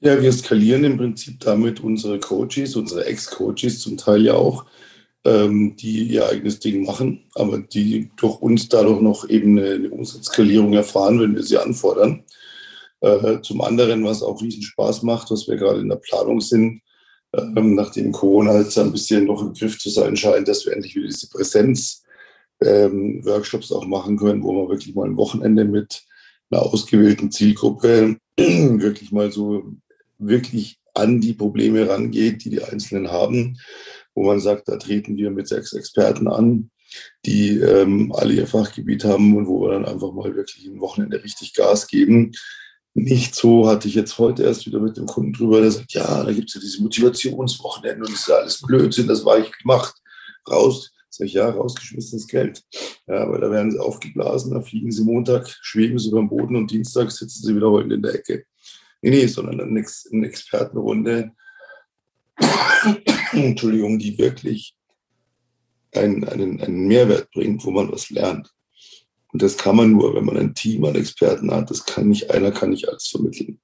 Ja, 0.00 0.20
wir 0.20 0.32
skalieren 0.32 0.82
im 0.82 0.96
Prinzip 0.96 1.38
damit 1.40 1.80
unsere 1.80 2.18
Coaches, 2.18 2.74
unsere 2.74 3.06
Ex-Coaches 3.06 3.80
zum 3.80 3.96
Teil 3.96 4.22
ja 4.22 4.34
auch 4.34 4.66
ähm, 5.26 5.76
die 5.76 6.04
ihr 6.04 6.28
eigenes 6.28 6.60
Ding 6.60 6.84
machen, 6.84 7.24
aber 7.34 7.58
die 7.58 8.10
durch 8.16 8.40
uns 8.40 8.68
dadurch 8.68 9.00
noch 9.00 9.28
eben 9.28 9.58
eine, 9.58 9.74
eine 9.74 9.90
Umsatzskalierung 9.90 10.72
erfahren, 10.72 11.18
wenn 11.20 11.34
wir 11.34 11.42
sie 11.42 11.58
anfordern. 11.58 12.22
Äh, 13.00 13.40
zum 13.42 13.60
anderen, 13.60 14.04
was 14.04 14.22
auch 14.22 14.40
riesen 14.40 14.62
Spaß 14.62 15.02
macht, 15.02 15.32
was 15.32 15.48
wir 15.48 15.56
gerade 15.56 15.80
in 15.80 15.88
der 15.88 15.96
Planung 15.96 16.40
sind, 16.40 16.80
ähm, 17.34 17.74
nachdem 17.74 18.12
Corona 18.12 18.60
jetzt 18.60 18.78
ein 18.78 18.92
bisschen 18.92 19.24
noch 19.24 19.42
im 19.42 19.52
Griff 19.52 19.80
zu 19.80 19.90
sein 19.90 20.16
scheint, 20.16 20.46
dass 20.46 20.64
wir 20.64 20.72
endlich 20.72 20.94
wieder 20.94 21.08
diese 21.08 21.28
Präsenz-Workshops 21.28 23.70
ähm, 23.72 23.76
auch 23.76 23.86
machen 23.86 24.16
können, 24.16 24.44
wo 24.44 24.52
man 24.52 24.68
wirklich 24.68 24.94
mal 24.94 25.08
ein 25.08 25.16
Wochenende 25.16 25.64
mit 25.64 26.04
einer 26.50 26.62
ausgewählten 26.62 27.32
Zielgruppe 27.32 28.18
wirklich 28.36 29.10
mal 29.10 29.32
so 29.32 29.64
wirklich 30.18 30.78
an 30.94 31.20
die 31.20 31.34
Probleme 31.34 31.88
rangeht, 31.88 32.44
die 32.44 32.50
die 32.50 32.62
Einzelnen 32.62 33.10
haben 33.10 33.58
wo 34.16 34.24
man 34.24 34.40
sagt, 34.40 34.68
da 34.68 34.76
treten 34.78 35.16
wir 35.16 35.30
mit 35.30 35.46
sechs 35.46 35.74
Experten 35.74 36.26
an, 36.26 36.70
die 37.26 37.58
ähm, 37.58 38.12
alle 38.16 38.32
ihr 38.32 38.46
Fachgebiet 38.46 39.04
haben 39.04 39.36
und 39.36 39.46
wo 39.46 39.60
wir 39.60 39.72
dann 39.72 39.84
einfach 39.84 40.12
mal 40.12 40.34
wirklich 40.34 40.66
ein 40.66 40.80
Wochenende 40.80 41.22
richtig 41.22 41.54
Gas 41.54 41.86
geben. 41.86 42.32
Nicht 42.94 43.34
so 43.34 43.68
hatte 43.68 43.88
ich 43.88 43.94
jetzt 43.94 44.18
heute 44.18 44.42
erst 44.42 44.64
wieder 44.64 44.80
mit 44.80 44.96
dem 44.96 45.04
Kunden 45.04 45.34
drüber, 45.34 45.60
der 45.60 45.70
sagt, 45.70 45.92
ja, 45.92 46.24
da 46.24 46.32
gibt 46.32 46.48
es 46.48 46.54
ja 46.54 46.60
diese 46.62 46.82
Motivationswochenende 46.82 48.06
und 48.06 48.12
das 48.12 48.20
ist 48.20 48.28
ja 48.28 48.36
alles 48.36 48.62
Blödsinn, 48.62 49.06
das 49.06 49.24
war 49.24 49.38
ich 49.38 49.52
gemacht. 49.52 49.94
Raus, 50.50 50.92
sag 51.10 51.26
ich, 51.26 51.34
ja, 51.34 51.50
rausgeschmissenes 51.50 52.26
Geld. 52.26 52.62
Ja, 53.06 53.16
aber 53.18 53.38
da 53.38 53.50
werden 53.50 53.70
sie 53.70 53.78
aufgeblasen, 53.78 54.54
da 54.54 54.62
fliegen 54.62 54.92
sie 54.92 55.04
Montag, 55.04 55.46
schweben 55.60 55.98
sie 55.98 56.08
über 56.08 56.20
den 56.20 56.30
Boden 56.30 56.56
und 56.56 56.70
Dienstag 56.70 57.10
sitzen 57.10 57.44
sie 57.44 57.54
wieder 57.54 57.70
heulend 57.70 57.92
in 57.92 58.02
der 58.02 58.14
Ecke. 58.14 58.46
Nee, 59.02 59.10
nee, 59.10 59.26
sondern 59.26 59.60
eine 59.60 60.26
Expertenrunde, 60.26 61.32
Entschuldigung, 63.32 63.98
die 63.98 64.18
wirklich 64.18 64.74
einen, 65.94 66.28
einen, 66.28 66.60
einen 66.60 66.86
Mehrwert 66.86 67.30
bringt, 67.30 67.64
wo 67.64 67.70
man 67.70 67.90
was 67.90 68.10
lernt. 68.10 68.52
Und 69.32 69.42
das 69.42 69.56
kann 69.56 69.76
man 69.76 69.92
nur, 69.92 70.14
wenn 70.14 70.24
man 70.24 70.36
ein 70.36 70.54
Team 70.54 70.84
an 70.84 70.94
Experten 70.94 71.50
hat. 71.50 71.70
Das 71.70 71.84
kann 71.84 72.08
nicht, 72.08 72.30
einer 72.30 72.52
kann 72.52 72.70
nicht 72.70 72.88
alles 72.88 73.08
vermitteln. 73.08 73.60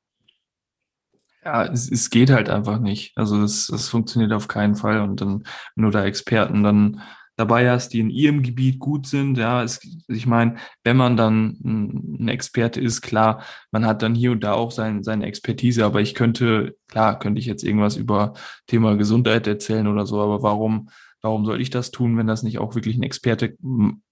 Ja, 1.45 1.65
es, 1.65 1.91
es 1.91 2.11
geht 2.11 2.31
halt 2.31 2.49
einfach 2.49 2.79
nicht. 2.79 3.17
Also 3.17 3.43
es, 3.43 3.69
es 3.69 3.89
funktioniert 3.89 4.33
auf 4.33 4.49
keinen 4.49 4.77
Fall. 4.77 5.01
Und 5.01 5.21
dann, 5.21 5.45
wenn 5.75 5.85
du 5.85 5.91
da 5.91 6.05
Experten 6.05 6.63
dann 6.63 7.01
dabei 7.37 7.71
hast, 7.71 7.91
die 7.93 8.01
in 8.01 8.11
ihrem 8.11 8.43
Gebiet 8.43 8.79
gut 8.79 9.07
sind. 9.07 9.39
Ja, 9.39 9.63
es, 9.63 9.81
ich 10.09 10.27
meine, 10.27 10.57
wenn 10.85 10.97
man 10.97 11.17
dann 11.17 11.59
ein 11.63 12.29
Experte 12.29 12.81
ist, 12.81 13.01
klar, 13.01 13.43
man 13.71 13.87
hat 13.87 14.03
dann 14.03 14.15
hier 14.15 14.33
und 14.33 14.45
da 14.45 14.53
auch 14.53 14.71
sein, 14.71 15.03
seine 15.03 15.27
Expertise, 15.27 15.85
aber 15.85 16.01
ich 16.01 16.15
könnte, 16.15 16.77
klar, 16.89 17.19
könnte 17.19 17.41
ich 17.41 17.47
jetzt 17.47 17.65
irgendwas 17.65 17.97
über 17.97 18.35
Thema 18.67 18.97
Gesundheit 18.97 19.47
erzählen 19.47 19.87
oder 19.87 20.07
so, 20.07 20.21
aber 20.21 20.43
warum, 20.43 20.91
warum 21.23 21.47
soll 21.47 21.61
ich 21.61 21.71
das 21.71 21.91
tun, 21.91 22.17
wenn 22.19 22.27
das 22.27 22.43
nicht 22.43 22.59
auch 22.59 22.75
wirklich 22.75 22.97
ein 22.97 23.03
Experte 23.03 23.57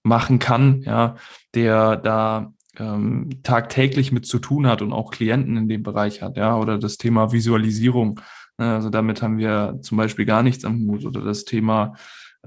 machen 0.03 0.39
kann, 0.39 0.81
ja, 0.81 1.15
der 1.53 1.97
da 1.97 2.53
ähm, 2.77 3.29
tagtäglich 3.43 4.11
mit 4.11 4.25
zu 4.25 4.39
tun 4.39 4.65
hat 4.65 4.81
und 4.81 4.93
auch 4.93 5.11
Klienten 5.11 5.57
in 5.57 5.67
dem 5.67 5.83
Bereich 5.83 6.21
hat, 6.21 6.37
ja, 6.37 6.57
oder 6.57 6.77
das 6.77 6.97
Thema 6.97 7.31
Visualisierung. 7.31 8.19
Ne, 8.57 8.75
also 8.75 8.89
damit 8.89 9.21
haben 9.21 9.37
wir 9.37 9.79
zum 9.81 9.97
Beispiel 9.97 10.25
gar 10.25 10.43
nichts 10.43 10.65
am 10.65 10.87
Hut 10.87 11.05
oder 11.05 11.21
das 11.21 11.45
Thema 11.45 11.95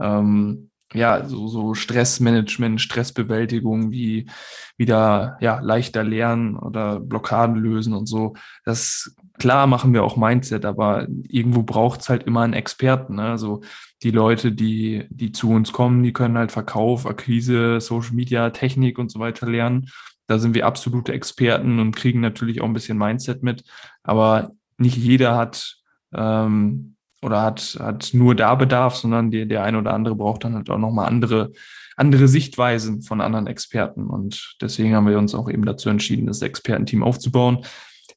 ähm, 0.00 0.70
ja, 0.94 1.26
so, 1.26 1.48
so 1.48 1.74
Stressmanagement, 1.74 2.80
Stressbewältigung, 2.80 3.90
wie 3.90 4.30
wieder 4.76 5.36
ja, 5.40 5.58
leichter 5.60 6.04
lernen 6.04 6.56
oder 6.56 7.00
Blockaden 7.00 7.56
lösen 7.56 7.94
und 7.94 8.06
so. 8.06 8.34
Das 8.64 9.14
klar 9.38 9.66
machen 9.66 9.92
wir 9.92 10.04
auch 10.04 10.16
Mindset, 10.16 10.64
aber 10.64 11.08
irgendwo 11.28 11.64
braucht 11.64 12.00
es 12.00 12.08
halt 12.08 12.22
immer 12.24 12.42
einen 12.42 12.52
Experten. 12.52 13.16
Ne? 13.16 13.24
Also 13.24 13.62
die 14.02 14.12
Leute, 14.12 14.52
die, 14.52 15.06
die 15.10 15.32
zu 15.32 15.50
uns 15.50 15.72
kommen, 15.72 16.02
die 16.02 16.12
können 16.12 16.38
halt 16.38 16.52
Verkauf, 16.52 17.06
Akquise, 17.06 17.80
Social 17.80 18.14
Media, 18.14 18.50
Technik 18.50 18.98
und 18.98 19.10
so 19.10 19.18
weiter 19.18 19.48
lernen. 19.48 19.88
Da 20.26 20.38
sind 20.38 20.54
wir 20.54 20.66
absolute 20.66 21.12
Experten 21.12 21.80
und 21.80 21.96
kriegen 21.96 22.20
natürlich 22.20 22.60
auch 22.60 22.66
ein 22.66 22.72
bisschen 22.72 22.98
Mindset 22.98 23.42
mit. 23.42 23.64
Aber 24.04 24.52
nicht 24.78 24.96
jeder 24.96 25.36
hat 25.36 25.76
ähm, 26.14 26.94
oder 27.24 27.42
hat, 27.42 27.76
hat 27.80 28.10
nur 28.12 28.34
da 28.34 28.54
Bedarf, 28.54 28.96
sondern 28.96 29.30
die, 29.30 29.48
der 29.48 29.64
eine 29.64 29.78
oder 29.78 29.94
andere 29.94 30.14
braucht 30.14 30.44
dann 30.44 30.54
halt 30.54 30.70
auch 30.70 30.78
nochmal 30.78 31.06
andere, 31.06 31.52
andere 31.96 32.28
Sichtweisen 32.28 33.02
von 33.02 33.20
anderen 33.20 33.46
Experten. 33.46 34.06
Und 34.06 34.56
deswegen 34.60 34.94
haben 34.94 35.08
wir 35.08 35.18
uns 35.18 35.34
auch 35.34 35.50
eben 35.50 35.64
dazu 35.64 35.88
entschieden, 35.88 36.26
das 36.26 36.42
Expertenteam 36.42 37.02
aufzubauen. 37.02 37.64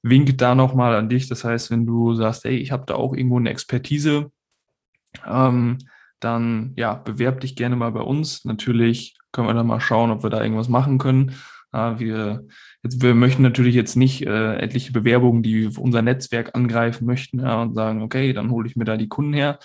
Wink 0.03 0.37
da 0.37 0.55
nochmal 0.55 0.95
an 0.95 1.09
dich. 1.09 1.27
Das 1.27 1.43
heißt, 1.43 1.71
wenn 1.71 1.85
du 1.85 2.13
sagst, 2.13 2.45
ey, 2.45 2.57
ich 2.57 2.71
habe 2.71 2.83
da 2.85 2.95
auch 2.95 3.13
irgendwo 3.13 3.37
eine 3.37 3.49
Expertise, 3.49 4.31
ähm, 5.25 5.77
dann 6.19 6.73
ja, 6.75 6.93
bewerb 6.95 7.41
dich 7.41 7.55
gerne 7.55 7.75
mal 7.75 7.91
bei 7.91 8.01
uns. 8.01 8.45
Natürlich 8.45 9.17
können 9.31 9.47
wir 9.47 9.53
dann 9.53 9.67
mal 9.67 9.81
schauen, 9.81 10.11
ob 10.11 10.23
wir 10.23 10.29
da 10.29 10.41
irgendwas 10.41 10.69
machen 10.69 10.97
können. 10.97 11.35
Ja, 11.73 11.99
wir, 11.99 12.45
jetzt, 12.81 13.01
wir 13.01 13.13
möchten 13.13 13.43
natürlich 13.43 13.75
jetzt 13.75 13.95
nicht 13.95 14.25
äh, 14.25 14.55
etliche 14.55 14.93
Bewerbungen, 14.93 15.43
die 15.43 15.69
unser 15.77 16.01
Netzwerk 16.01 16.55
angreifen 16.55 17.05
möchten 17.05 17.39
ja, 17.39 17.61
und 17.61 17.75
sagen, 17.75 18.01
okay, 18.01 18.33
dann 18.33 18.51
hole 18.51 18.67
ich 18.67 18.75
mir 18.75 18.85
da 18.85 18.95
die 18.95 19.09
Kunden 19.09 19.33
her, 19.33 19.59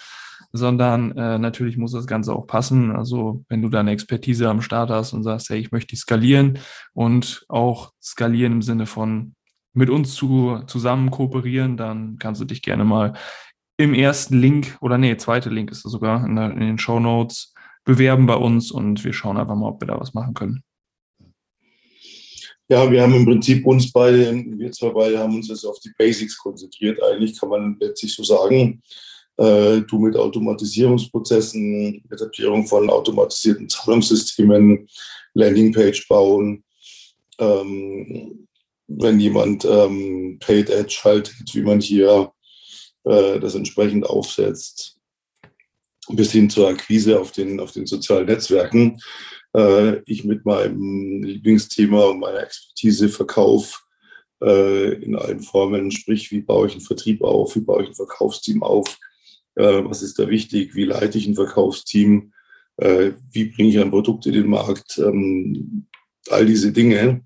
sondern 0.52 1.16
äh, 1.16 1.38
natürlich 1.38 1.76
muss 1.76 1.92
das 1.92 2.06
Ganze 2.06 2.34
auch 2.34 2.46
passen. 2.46 2.90
Also 2.90 3.44
wenn 3.48 3.62
du 3.62 3.68
da 3.68 3.80
eine 3.80 3.92
Expertise 3.92 4.48
am 4.48 4.62
Start 4.62 4.90
hast 4.90 5.12
und 5.12 5.22
sagst, 5.22 5.48
hey, 5.50 5.58
ich 5.58 5.70
möchte 5.70 5.88
die 5.88 5.96
skalieren 5.96 6.58
und 6.92 7.44
auch 7.48 7.92
skalieren 8.02 8.54
im 8.54 8.62
Sinne 8.62 8.86
von 8.86 9.34
mit 9.72 9.88
uns 9.88 10.14
zu, 10.14 10.60
zusammen 10.66 11.10
kooperieren, 11.10 11.76
dann 11.76 12.18
kannst 12.18 12.40
du 12.40 12.44
dich 12.44 12.62
gerne 12.62 12.84
mal 12.84 13.14
im 13.78 13.94
ersten 13.94 14.38
Link 14.38 14.76
oder 14.80 14.98
nee, 14.98 15.16
zweite 15.16 15.50
Link 15.50 15.70
ist 15.70 15.84
es 15.84 15.92
sogar 15.92 16.24
in, 16.26 16.36
der, 16.36 16.50
in 16.50 16.60
den 16.60 16.78
Show 16.78 17.00
Notes 17.00 17.54
bewerben 17.84 18.26
bei 18.26 18.36
uns 18.36 18.70
und 18.70 19.02
wir 19.04 19.12
schauen 19.12 19.38
einfach 19.38 19.56
mal, 19.56 19.68
ob 19.68 19.80
wir 19.80 19.88
da 19.88 19.98
was 19.98 20.14
machen 20.14 20.34
können. 20.34 20.62
Ja, 22.72 22.90
wir 22.90 23.02
haben 23.02 23.14
im 23.14 23.26
Prinzip 23.26 23.66
uns 23.66 23.92
beide, 23.92 24.34
wir 24.34 24.72
zwei 24.72 24.88
beide 24.88 25.18
haben 25.18 25.34
uns 25.34 25.48
jetzt 25.48 25.66
auf 25.66 25.78
die 25.80 25.92
Basics 25.98 26.38
konzentriert. 26.38 27.02
Eigentlich 27.02 27.38
kann 27.38 27.50
man 27.50 27.76
letztlich 27.78 28.14
so 28.14 28.24
sagen, 28.24 28.82
äh, 29.36 29.82
du 29.82 29.98
mit 29.98 30.16
Automatisierungsprozessen, 30.16 32.02
Etablierung 32.10 32.66
von 32.66 32.88
automatisierten 32.88 33.68
Zahlungssystemen, 33.68 34.88
Landingpage 35.34 36.08
bauen, 36.08 36.64
ähm, 37.38 38.48
wenn 38.88 39.20
jemand 39.20 39.66
ähm, 39.66 40.38
Paid 40.40 40.70
Edge 40.70 40.94
schaltet, 40.94 41.54
wie 41.54 41.60
man 41.60 41.78
hier 41.78 42.32
äh, 43.04 43.38
das 43.38 43.54
entsprechend 43.54 44.06
aufsetzt, 44.06 44.96
bis 46.08 46.32
hin 46.32 46.48
zur 46.48 46.68
Akquise 46.68 47.20
auf 47.20 47.32
den, 47.32 47.60
auf 47.60 47.72
den 47.72 47.84
sozialen 47.84 48.24
Netzwerken. 48.24 48.98
Äh, 49.54 50.00
ich 50.06 50.24
mit 50.24 50.44
meinem 50.44 51.22
Lieblingsthema 51.22 52.06
und 52.06 52.20
meiner 52.20 52.42
Expertise 52.42 53.08
Verkauf 53.08 53.84
äh, 54.42 54.94
in 54.94 55.16
allen 55.16 55.40
Formen, 55.40 55.90
sprich, 55.90 56.30
wie 56.30 56.40
baue 56.40 56.66
ich 56.66 56.72
einen 56.72 56.82
Vertrieb 56.82 57.22
auf, 57.22 57.54
wie 57.54 57.60
baue 57.60 57.82
ich 57.82 57.90
ein 57.90 57.94
Verkaufsteam 57.94 58.62
auf, 58.62 58.98
äh, 59.54 59.84
was 59.84 60.02
ist 60.02 60.18
da 60.18 60.28
wichtig, 60.28 60.74
wie 60.74 60.84
leite 60.84 61.18
ich 61.18 61.26
ein 61.26 61.34
Verkaufsteam, 61.34 62.32
äh, 62.78 63.12
wie 63.30 63.46
bringe 63.46 63.68
ich 63.68 63.78
ein 63.78 63.90
Produkt 63.90 64.26
in 64.26 64.32
den 64.32 64.48
Markt, 64.48 64.98
ähm, 64.98 65.86
all 66.28 66.46
diese 66.46 66.72
Dinge. 66.72 67.24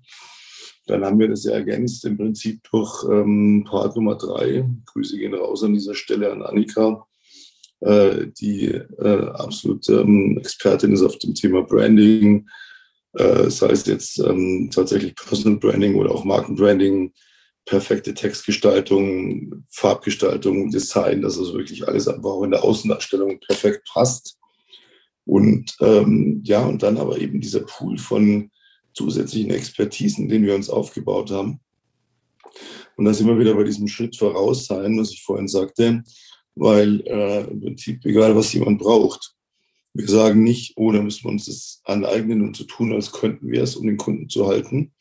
Dann 0.85 1.03
haben 1.03 1.19
wir 1.19 1.27
das 1.27 1.43
ja 1.43 1.53
ergänzt 1.53 2.05
im 2.05 2.17
Prinzip 2.17 2.61
durch 2.71 3.03
ähm, 3.09 3.65
Part 3.67 3.95
Nummer 3.95 4.15
drei. 4.15 4.65
Grüße 4.85 5.17
gehen 5.17 5.33
raus 5.33 5.63
an 5.63 5.73
dieser 5.73 5.95
Stelle 5.95 6.31
an 6.31 6.43
Annika, 6.43 7.06
äh, 7.81 8.27
die 8.39 8.65
äh, 8.65 9.29
absolut 9.33 9.87
ähm, 9.89 10.37
Expertin 10.39 10.93
ist 10.93 11.03
auf 11.03 11.17
dem 11.19 11.35
Thema 11.35 11.63
Branding, 11.63 12.47
äh, 13.13 13.49
sei 13.49 13.69
es 13.69 13.85
jetzt 13.85 14.19
ähm, 14.19 14.69
tatsächlich 14.73 15.15
Personal 15.15 15.59
Branding 15.59 15.95
oder 15.95 16.11
auch 16.11 16.23
Markenbranding, 16.23 17.13
perfekte 17.65 18.13
Textgestaltung, 18.13 19.63
Farbgestaltung, 19.69 20.71
Design, 20.71 21.21
dass 21.21 21.37
also 21.37 21.53
wirklich 21.53 21.87
alles 21.87 22.07
einfach 22.07 22.29
auch 22.29 22.43
in 22.43 22.51
der 22.51 22.63
Außendarstellung 22.63 23.39
perfekt 23.41 23.87
passt. 23.91 24.37
Und 25.25 25.75
ähm, 25.81 26.41
ja, 26.43 26.65
und 26.65 26.81
dann 26.81 26.97
aber 26.97 27.19
eben 27.19 27.41
dieser 27.41 27.59
Pool 27.59 27.97
von 27.97 28.49
zusätzlichen 28.93 29.51
Expertisen, 29.51 30.29
den 30.29 30.45
wir 30.45 30.55
uns 30.55 30.69
aufgebaut 30.69 31.29
haben. 31.29 31.59
Und 32.95 33.05
da 33.05 33.13
sind 33.13 33.27
wir 33.27 33.37
wieder 33.37 33.53
bei 33.53 33.63
diesem 33.63 33.87
Schritt 33.87 34.15
voraus 34.15 34.65
sein, 34.65 34.97
was 34.97 35.11
ich 35.11 35.23
vorhin 35.23 35.47
sagte, 35.47 36.03
weil 36.59 37.01
äh, 37.01 37.43
im 37.49 37.61
Prinzip 37.61 38.05
egal, 38.05 38.35
was 38.35 38.53
jemand 38.53 38.79
braucht, 38.79 39.33
wir 39.93 40.07
sagen 40.07 40.43
nicht, 40.43 40.73
oh, 40.75 40.91
da 40.91 41.01
müssen 41.01 41.23
wir 41.25 41.31
uns 41.31 41.45
das 41.45 41.81
aneignen 41.83 42.41
und 42.41 42.55
so 42.55 42.65
tun, 42.65 42.93
als 42.93 43.11
könnten 43.11 43.51
wir 43.51 43.63
es, 43.63 43.75
um 43.75 43.87
den 43.87 43.97
Kunden 43.97 44.29
zu 44.29 44.47
halten. 44.47 44.93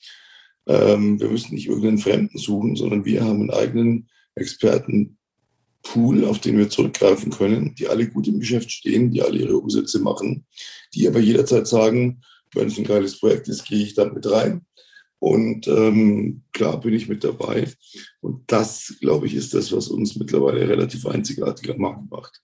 Ähm, 0.67 1.21
wir 1.21 1.29
müssen 1.29 1.55
nicht 1.55 1.67
irgendeinen 1.67 1.99
Fremden 1.99 2.39
suchen, 2.39 2.77
sondern 2.77 3.05
wir 3.05 3.23
haben 3.23 3.41
einen 3.41 3.51
eigenen 3.51 4.09
Expertenpool, 4.35 6.25
auf 6.25 6.41
den 6.41 6.59
wir 6.59 6.71
zurückgreifen 6.71 7.31
können, 7.31 7.75
die 7.75 7.89
alle 7.89 8.09
gut 8.09 8.27
im 8.27 8.41
Geschäft 8.41 8.73
stehen, 8.73 9.11
die 9.11 9.23
alle 9.23 9.39
ihre 9.39 9.59
Umsätze 9.59 10.01
machen, 10.01 10.47
die 10.95 11.07
aber 11.07 11.21
jederzeit 11.21 11.67
sagen, 11.67 12.23
wenn 12.55 12.69
es 12.69 12.79
ein 12.79 12.85
geiles 12.85 13.19
Projekt 13.21 13.49
ist, 13.49 13.65
gehe 13.65 13.83
ich 13.83 13.95
da 13.95 14.07
mit 14.07 14.29
rein. 14.31 14.65
Und 15.19 15.67
ähm, 15.67 16.43
klar 16.53 16.81
bin 16.81 16.95
ich 16.95 17.09
mit 17.09 17.25
dabei. 17.25 17.73
Und 18.21 18.51
das, 18.51 18.97
glaube 19.01 19.27
ich, 19.27 19.35
ist 19.35 19.55
das, 19.55 19.73
was 19.73 19.89
uns 19.89 20.17
mittlerweile 20.17 20.69
relativ 20.69 21.07
einzigartig 21.07 21.71
am 21.71 21.81
Markt 21.81 22.11
macht. 22.11 22.43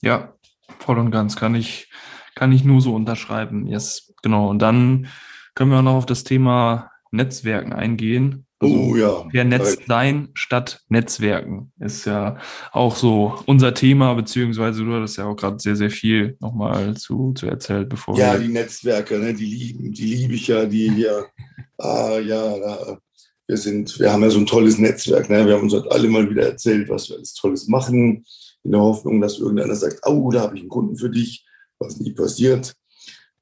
Ja, 0.00 0.34
voll 0.78 0.98
und 0.98 1.10
ganz 1.10 1.36
kann 1.36 1.54
ich, 1.54 1.90
kann 2.34 2.52
ich 2.52 2.64
nur 2.64 2.80
so 2.80 2.94
unterschreiben. 2.94 3.66
Yes, 3.66 4.14
genau. 4.22 4.48
Und 4.48 4.60
dann 4.60 5.08
können 5.54 5.72
wir 5.72 5.82
noch 5.82 5.94
auf 5.94 6.06
das 6.06 6.24
Thema 6.24 6.90
Netzwerken 7.10 7.72
eingehen. 7.72 8.46
Also 8.62 8.74
oh 8.74 8.94
ja. 8.94 9.26
Vernetzt 9.30 9.86
sein 9.86 10.28
statt 10.34 10.82
Netzwerken 10.88 11.72
ist 11.80 12.04
ja 12.04 12.36
auch 12.72 12.94
so 12.94 13.34
unser 13.46 13.72
Thema, 13.72 14.12
beziehungsweise 14.12 14.84
du 14.84 14.92
hattest 14.92 15.16
ja 15.16 15.24
auch 15.24 15.34
gerade 15.34 15.58
sehr, 15.58 15.76
sehr 15.76 15.88
viel 15.88 16.36
nochmal 16.40 16.94
zu, 16.94 17.32
zu 17.32 17.46
erzählt, 17.46 17.88
bevor 17.88 18.18
Ja, 18.18 18.36
die 18.36 18.48
Netzwerke, 18.48 19.18
ne, 19.18 19.32
die 19.32 19.46
lieben, 19.46 19.92
die 19.92 20.14
liebe 20.14 20.34
ich 20.34 20.46
ja, 20.48 20.66
die 20.66 20.90
hier, 20.90 21.26
ah 21.78 22.18
ja, 22.18 22.58
da, 22.58 22.98
wir 23.48 23.56
sind, 23.56 23.98
wir 23.98 24.12
haben 24.12 24.22
ja 24.22 24.30
so 24.30 24.38
ein 24.38 24.46
tolles 24.46 24.78
Netzwerk, 24.78 25.30
ne? 25.30 25.46
Wir 25.46 25.54
haben 25.54 25.62
uns 25.62 25.72
heute 25.72 25.90
alle 25.90 26.08
mal 26.08 26.28
wieder 26.28 26.44
erzählt, 26.44 26.88
was 26.90 27.08
wir 27.08 27.16
alles 27.16 27.32
Tolles 27.32 27.66
machen, 27.66 28.24
in 28.62 28.72
der 28.72 28.80
Hoffnung, 28.80 29.22
dass 29.22 29.38
irgendeiner 29.38 29.74
sagt, 29.74 30.06
oh, 30.06 30.30
da 30.30 30.42
habe 30.42 30.56
ich 30.56 30.60
einen 30.60 30.68
Kunden 30.68 30.96
für 30.96 31.08
dich, 31.08 31.46
was 31.78 31.98
nie 31.98 32.12
passiert. 32.12 32.74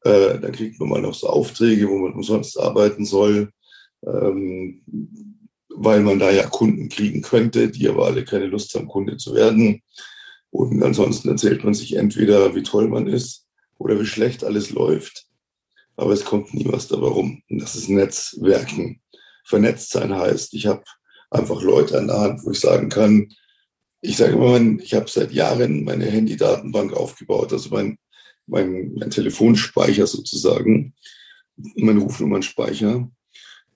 Äh, 0.04 0.38
dann 0.38 0.52
kriegt 0.52 0.78
man 0.78 0.88
mal 0.88 1.02
noch 1.02 1.12
so 1.12 1.26
Aufträge, 1.26 1.88
wo 1.88 1.98
man 1.98 2.14
umsonst 2.14 2.58
arbeiten 2.58 3.04
soll 3.04 3.50
weil 4.02 6.00
man 6.02 6.18
da 6.18 6.30
ja 6.30 6.46
Kunden 6.46 6.88
kriegen 6.88 7.22
könnte, 7.22 7.68
die 7.68 7.88
aber 7.88 8.06
alle 8.06 8.24
keine 8.24 8.46
Lust 8.46 8.74
haben, 8.74 8.88
Kunde 8.88 9.16
zu 9.16 9.34
werden. 9.34 9.82
Und 10.50 10.82
ansonsten 10.82 11.28
erzählt 11.28 11.64
man 11.64 11.74
sich 11.74 11.96
entweder, 11.96 12.54
wie 12.54 12.62
toll 12.62 12.88
man 12.88 13.06
ist 13.06 13.46
oder 13.78 14.00
wie 14.00 14.06
schlecht 14.06 14.44
alles 14.44 14.70
läuft. 14.70 15.26
Aber 15.96 16.12
es 16.12 16.24
kommt 16.24 16.54
nie 16.54 16.66
was 16.66 16.88
dabei 16.88 17.08
rum. 17.08 17.42
Und 17.50 17.60
das 17.60 17.74
ist 17.74 17.88
Netzwerken. 17.88 19.00
Vernetzt 19.44 19.90
sein 19.90 20.14
heißt, 20.14 20.54
ich 20.54 20.66
habe 20.66 20.84
einfach 21.30 21.62
Leute 21.62 21.98
an 21.98 22.06
der 22.06 22.20
Hand, 22.20 22.44
wo 22.44 22.50
ich 22.50 22.60
sagen 22.60 22.88
kann, 22.88 23.28
ich 24.00 24.16
sage 24.16 24.34
immer, 24.34 24.80
ich 24.80 24.94
habe 24.94 25.10
seit 25.10 25.32
Jahren 25.32 25.84
meine 25.84 26.06
Handy-Datenbank 26.06 26.92
aufgebaut, 26.92 27.52
also 27.52 27.70
mein, 27.70 27.98
mein, 28.46 28.94
mein 28.94 29.10
Telefonspeicher 29.10 30.06
sozusagen, 30.06 30.94
mein 31.76 31.98
Rufnummernspeicher 31.98 33.10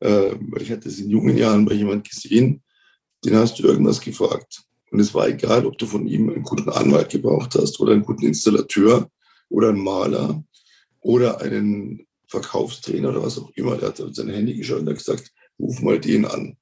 äh, 0.03 0.35
ich 0.61 0.71
hatte 0.71 0.89
es 0.89 0.99
in 0.99 1.11
jungen 1.11 1.37
Jahren 1.37 1.65
bei 1.65 1.75
jemand 1.75 2.09
gesehen, 2.09 2.63
den 3.25 3.37
hast 3.37 3.59
du 3.59 3.65
irgendwas 3.65 4.01
gefragt. 4.01 4.63
Und 4.91 5.01
es 5.01 5.15
war 5.15 5.29
egal, 5.29 5.65
ob 5.65 5.79
du 5.79 5.87
von 5.87 6.07
ihm 6.07 6.29
einen 6.29 6.43
guten 6.43 6.69
Anwalt 6.69 7.11
gebraucht 7.11 7.55
hast 7.55 7.81
oder 7.81 7.93
einen 7.93 8.05
guten 8.05 8.27
Installateur 8.27 9.09
oder 9.49 9.71
einen 9.71 9.83
Maler 9.83 10.45
oder 11.01 11.41
einen 11.41 12.07
Verkaufstrainer 12.27 13.11
oder 13.11 13.23
was 13.23 13.39
auch 13.39 13.51
immer. 13.55 13.77
Der 13.77 13.89
hat 13.89 14.03
sein 14.15 14.29
Handy 14.29 14.55
geschaut 14.55 14.81
und 14.81 14.89
hat 14.89 14.99
gesagt, 14.99 15.31
ruf 15.59 15.81
mal 15.81 15.99
den 15.99 16.27
an. 16.27 16.57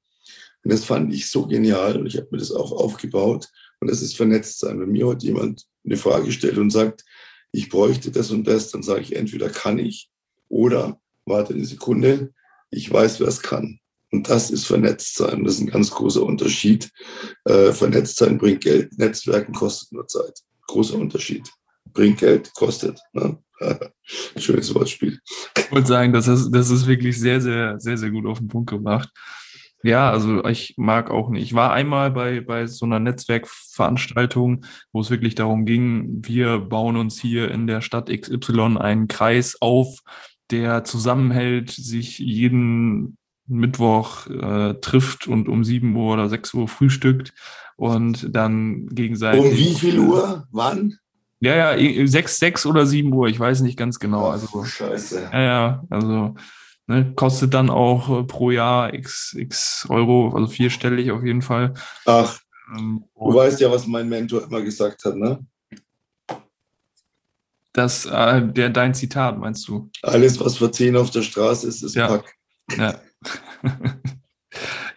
Und 0.63 0.73
das 0.73 0.85
fand 0.85 1.13
ich 1.15 1.31
so 1.31 1.47
genial 1.47 1.97
und 1.99 2.07
ich 2.07 2.19
habe 2.19 2.29
mir 2.31 2.39
das 2.39 2.53
auch 2.53 2.73
aufgebaut. 2.73 3.49
Und 3.81 3.91
das 3.91 4.03
ist 4.03 4.17
vernetzt 4.17 4.61
sein. 4.61 4.81
Wenn 4.81 4.93
mir 4.93 5.07
heute 5.07 5.27
jemand 5.27 5.67
eine 5.85 5.97
Frage 5.97 6.31
stellt 6.31 6.59
und 6.59 6.71
sagt, 6.71 7.05
ich 7.53 7.69
bräuchte 7.69 8.11
das 8.11 8.31
und 8.31 8.45
das, 8.47 8.71
dann 8.71 8.83
sage 8.83 9.01
ich 9.01 9.17
entweder 9.17 9.49
kann 9.49 9.79
ich 9.79 10.11
oder 10.49 11.01
warte 11.25 11.55
eine 11.55 11.65
Sekunde, 11.65 12.33
ich 12.71 12.91
weiß, 12.91 13.21
wer 13.21 13.29
es 13.29 13.43
kann. 13.43 13.79
Und 14.13 14.29
das 14.29 14.51
ist 14.51 14.67
vernetzt 14.67 15.17
sein. 15.17 15.45
Das 15.45 15.55
ist 15.55 15.61
ein 15.61 15.69
ganz 15.69 15.91
großer 15.91 16.23
Unterschied. 16.23 16.91
Äh, 17.45 17.73
vernetzt 17.73 18.17
sein 18.17 18.39
bringt 18.39 18.63
Geld, 18.63 18.99
Netzwerken 18.99 19.53
kostet 19.53 19.93
nur 19.93 20.07
Zeit. 20.09 20.41
Großer 20.67 20.97
Unterschied. 20.97 21.49
Bringt 21.93 22.19
Geld, 22.19 22.53
kostet. 22.55 23.01
Ne? 23.13 23.39
Schönes 24.37 24.75
Wortspiel. 24.75 25.21
Ich 25.57 25.71
wollte 25.71 25.89
sagen, 25.89 26.13
das 26.13 26.27
ist, 26.27 26.51
das 26.51 26.71
ist 26.71 26.87
wirklich 26.87 27.19
sehr, 27.19 27.41
sehr, 27.41 27.79
sehr, 27.79 27.99
sehr 27.99 28.11
gut 28.11 28.27
auf 28.27 28.39
den 28.39 28.49
Punkt 28.49 28.71
gemacht. 28.71 29.11
Ja, 29.83 30.11
also 30.11 30.45
ich 30.45 30.75
mag 30.77 31.11
auch 31.11 31.31
nicht. 31.31 31.43
Ich 31.43 31.55
war 31.55 31.73
einmal 31.73 32.11
bei, 32.11 32.41
bei 32.41 32.67
so 32.67 32.85
einer 32.85 32.99
Netzwerkveranstaltung, 32.99 34.67
wo 34.93 35.01
es 35.01 35.09
wirklich 35.09 35.35
darum 35.35 35.65
ging, 35.65 36.23
wir 36.23 36.59
bauen 36.59 36.97
uns 36.97 37.19
hier 37.19 37.51
in 37.51 37.67
der 37.67 37.81
Stadt 37.81 38.11
XY 38.11 38.77
einen 38.79 39.09
Kreis 39.09 39.57
auf, 39.61 40.01
der 40.51 40.85
zusammenhält, 40.85 41.71
sich 41.71 42.19
jeden 42.19 43.17
Mittwoch 43.47 44.27
äh, 44.29 44.75
trifft 44.75 45.27
und 45.27 45.49
um 45.49 45.65
7 45.65 45.95
Uhr 45.95 46.15
oder 46.15 46.29
6 46.29 46.55
Uhr 46.55 46.69
frühstückt 46.69 47.33
und 47.77 48.35
dann 48.35 48.87
gegenseitig. 48.89 49.41
Um 49.41 49.51
wie 49.51 49.75
viel 49.75 49.99
Uhr? 49.99 50.47
Wann? 50.51 50.97
Ja, 51.41 51.75
ja, 51.75 52.07
6, 52.07 52.39
6 52.39 52.67
oder 52.67 52.87
7 52.87 53.13
Uhr, 53.13 53.29
ich 53.29 53.41
weiß 53.41 53.63
nicht 53.63 53.79
ganz 53.79 53.99
genau. 53.99 54.29
Also, 54.29 54.63
Scheiße. 54.63 55.31
ja, 55.33 55.43
ja, 55.43 55.85
also 55.89 56.35
ne, 56.87 57.13
kostet 57.15 57.55
dann 57.55 57.71
auch 57.71 58.21
äh, 58.21 58.25
pro 58.25 58.51
Jahr 58.51 58.93
x, 58.93 59.35
x 59.37 59.87
Euro, 59.89 60.35
also 60.35 60.47
vierstellig 60.47 61.11
auf 61.11 61.25
jeden 61.25 61.43
Fall. 61.43 61.75
Ach, 62.05 62.39
Ähm, 62.77 63.05
du 63.19 63.35
weißt 63.35 63.61
ja, 63.61 63.71
was 63.71 63.87
mein 63.87 64.09
Mentor 64.09 64.45
immer 64.45 64.63
gesagt 64.63 65.05
hat, 65.05 65.17
ne? 65.17 65.45
Das, 67.73 68.07
äh, 68.07 68.43
der, 68.43 68.71
dein 68.71 68.95
Zitat, 68.95 69.39
meinst 69.39 69.69
du? 69.69 69.91
Alles, 70.03 70.41
was 70.41 70.59
für 70.59 70.71
10 70.71 70.97
auf 70.97 71.11
der 71.11 71.23
Straße 71.23 71.67
ist, 71.69 71.83
ist 71.83 71.95
Ja. 71.95 72.09
Pack. 72.09 72.35
Ja. 72.77 73.01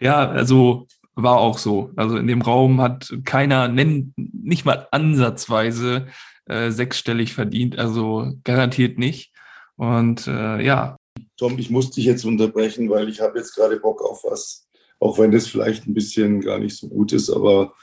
ja, 0.00 0.28
also 0.28 0.86
war 1.14 1.38
auch 1.38 1.58
so. 1.58 1.90
Also 1.96 2.16
in 2.16 2.26
dem 2.26 2.42
Raum 2.42 2.80
hat 2.80 3.12
keiner, 3.24 3.68
nenn, 3.68 4.12
nicht 4.16 4.64
mal 4.64 4.88
ansatzweise 4.90 6.06
äh, 6.46 6.70
sechsstellig 6.70 7.34
verdient, 7.34 7.78
also 7.78 8.32
garantiert 8.42 8.98
nicht. 8.98 9.32
Und 9.76 10.26
äh, 10.26 10.62
ja, 10.62 10.96
Tom, 11.36 11.58
ich 11.58 11.70
muss 11.70 11.90
dich 11.90 12.04
jetzt 12.04 12.24
unterbrechen, 12.24 12.88
weil 12.90 13.08
ich 13.08 13.20
habe 13.20 13.38
jetzt 13.38 13.54
gerade 13.54 13.78
Bock 13.78 14.02
auf 14.02 14.24
was. 14.24 14.66
Auch 15.00 15.18
wenn 15.18 15.32
das 15.32 15.46
vielleicht 15.46 15.86
ein 15.86 15.94
bisschen 15.94 16.40
gar 16.40 16.58
nicht 16.58 16.76
so 16.76 16.88
gut 16.88 17.12
ist, 17.12 17.30
aber 17.30 17.74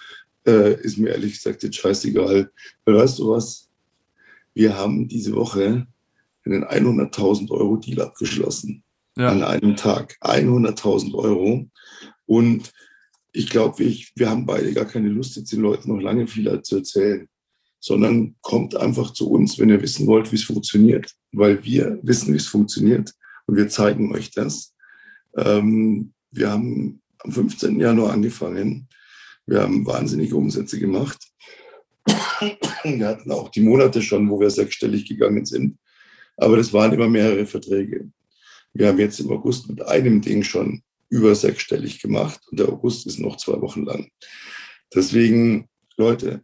äh, 0.45 0.73
ist 0.81 0.97
mir 0.97 1.09
ehrlich 1.09 1.33
gesagt 1.33 1.63
jetzt 1.63 1.75
scheißegal. 1.75 2.51
Weil 2.85 2.95
weißt 2.95 3.19
du 3.19 3.31
was? 3.31 3.69
Wir 4.53 4.77
haben 4.77 5.07
diese 5.07 5.33
Woche 5.35 5.87
einen 6.45 6.63
100.000 6.63 7.51
Euro 7.51 7.77
Deal 7.77 8.01
abgeschlossen. 8.01 8.83
An 9.15 9.39
ja, 9.39 9.47
einem 9.47 9.75
Tag. 9.75 10.17
100.000 10.21 11.13
Euro. 11.13 11.69
Und 12.25 12.71
ich 13.33 13.49
glaube, 13.49 13.79
wir, 13.79 13.95
wir 14.15 14.29
haben 14.29 14.45
beide 14.45 14.73
gar 14.73 14.85
keine 14.85 15.09
Lust, 15.09 15.35
jetzt 15.35 15.51
den 15.51 15.61
Leuten 15.61 15.89
noch 15.89 16.01
lange 16.01 16.27
viel 16.27 16.61
zu 16.61 16.77
erzählen, 16.77 17.27
sondern 17.79 18.35
kommt 18.41 18.75
einfach 18.75 19.11
zu 19.11 19.29
uns, 19.29 19.57
wenn 19.59 19.69
ihr 19.69 19.81
wissen 19.81 20.07
wollt, 20.07 20.31
wie 20.31 20.35
es 20.35 20.43
funktioniert. 20.43 21.13
Weil 21.31 21.63
wir 21.63 21.99
wissen, 22.03 22.33
wie 22.33 22.37
es 22.37 22.47
funktioniert 22.47 23.13
und 23.45 23.55
wir 23.55 23.69
zeigen 23.69 24.13
euch 24.13 24.31
das. 24.31 24.73
Ähm, 25.35 26.13
wir 26.31 26.51
haben 26.51 27.01
am 27.19 27.31
15. 27.31 27.79
Januar 27.79 28.13
angefangen. 28.13 28.87
Wir 29.45 29.61
haben 29.61 29.85
wahnsinnige 29.85 30.35
Umsätze 30.35 30.79
gemacht. 30.79 31.30
Wir 32.83 33.07
hatten 33.07 33.31
auch 33.31 33.49
die 33.49 33.61
Monate 33.61 34.01
schon, 34.01 34.29
wo 34.29 34.39
wir 34.39 34.49
sechsstellig 34.49 35.07
gegangen 35.07 35.45
sind. 35.45 35.77
Aber 36.37 36.57
das 36.57 36.73
waren 36.73 36.93
immer 36.93 37.07
mehrere 37.07 37.45
Verträge. 37.45 38.09
Wir 38.73 38.87
haben 38.87 38.99
jetzt 38.99 39.19
im 39.19 39.31
August 39.31 39.69
mit 39.69 39.81
einem 39.85 40.21
Ding 40.21 40.43
schon 40.43 40.81
über 41.09 41.35
sechsstellig 41.35 42.01
gemacht 42.01 42.41
und 42.49 42.59
der 42.59 42.69
August 42.69 43.05
ist 43.05 43.19
noch 43.19 43.35
zwei 43.35 43.59
Wochen 43.61 43.83
lang. 43.83 44.09
Deswegen, 44.95 45.67
Leute, 45.97 46.43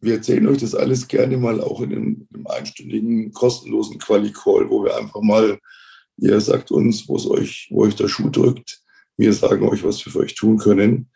wir 0.00 0.14
erzählen 0.14 0.46
euch 0.48 0.58
das 0.58 0.74
alles 0.74 1.08
gerne 1.08 1.38
mal 1.38 1.60
auch 1.60 1.80
in 1.80 1.92
einem, 1.92 2.28
einem 2.32 2.46
einstündigen 2.46 3.32
kostenlosen 3.32 3.98
Quali-Call, 3.98 4.68
wo 4.68 4.84
wir 4.84 4.96
einfach 4.96 5.22
mal, 5.22 5.58
ihr 6.18 6.40
sagt 6.40 6.70
uns, 6.70 7.08
wo 7.08 7.16
es 7.16 7.26
euch, 7.26 7.68
wo 7.70 7.84
euch 7.84 7.94
der 7.94 8.08
Schuh 8.08 8.28
drückt. 8.28 8.82
Wir 9.16 9.32
sagen 9.32 9.66
euch, 9.68 9.82
was 9.82 10.04
wir 10.04 10.12
für 10.12 10.20
euch 10.20 10.34
tun 10.34 10.58
können. 10.58 11.08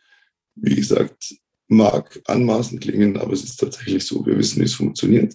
Wie 0.55 0.75
gesagt, 0.75 1.35
mag 1.67 2.21
anmaßend 2.25 2.81
klingen, 2.81 3.17
aber 3.17 3.33
es 3.33 3.43
ist 3.43 3.59
tatsächlich 3.59 4.05
so. 4.05 4.25
Wir 4.25 4.37
wissen, 4.37 4.61
wie 4.61 4.65
es 4.65 4.75
funktioniert. 4.75 5.33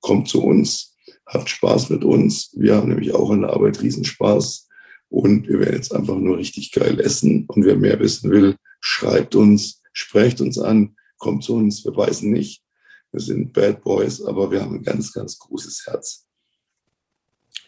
Kommt 0.00 0.28
zu 0.28 0.42
uns, 0.42 0.94
habt 1.26 1.48
Spaß 1.48 1.90
mit 1.90 2.04
uns. 2.04 2.50
Wir 2.56 2.76
haben 2.76 2.88
nämlich 2.88 3.12
auch 3.14 3.30
an 3.30 3.42
der 3.42 3.50
Arbeit 3.50 3.82
Riesenspaß. 3.82 4.68
Und 5.10 5.48
wir 5.48 5.60
werden 5.60 5.76
jetzt 5.76 5.94
einfach 5.94 6.16
nur 6.16 6.38
richtig 6.38 6.72
geil 6.72 7.00
essen. 7.00 7.46
Und 7.48 7.64
wer 7.64 7.76
mehr 7.76 7.98
wissen 8.00 8.30
will, 8.30 8.56
schreibt 8.80 9.34
uns, 9.34 9.82
sprecht 9.92 10.40
uns 10.40 10.58
an, 10.58 10.96
kommt 11.18 11.44
zu 11.44 11.54
uns. 11.54 11.84
Wir 11.84 11.92
beißen 11.92 12.30
nicht. 12.30 12.62
Wir 13.10 13.20
sind 13.20 13.52
Bad 13.52 13.82
Boys, 13.82 14.22
aber 14.22 14.50
wir 14.50 14.60
haben 14.60 14.76
ein 14.76 14.82
ganz, 14.82 15.12
ganz 15.12 15.38
großes 15.38 15.86
Herz. 15.86 16.26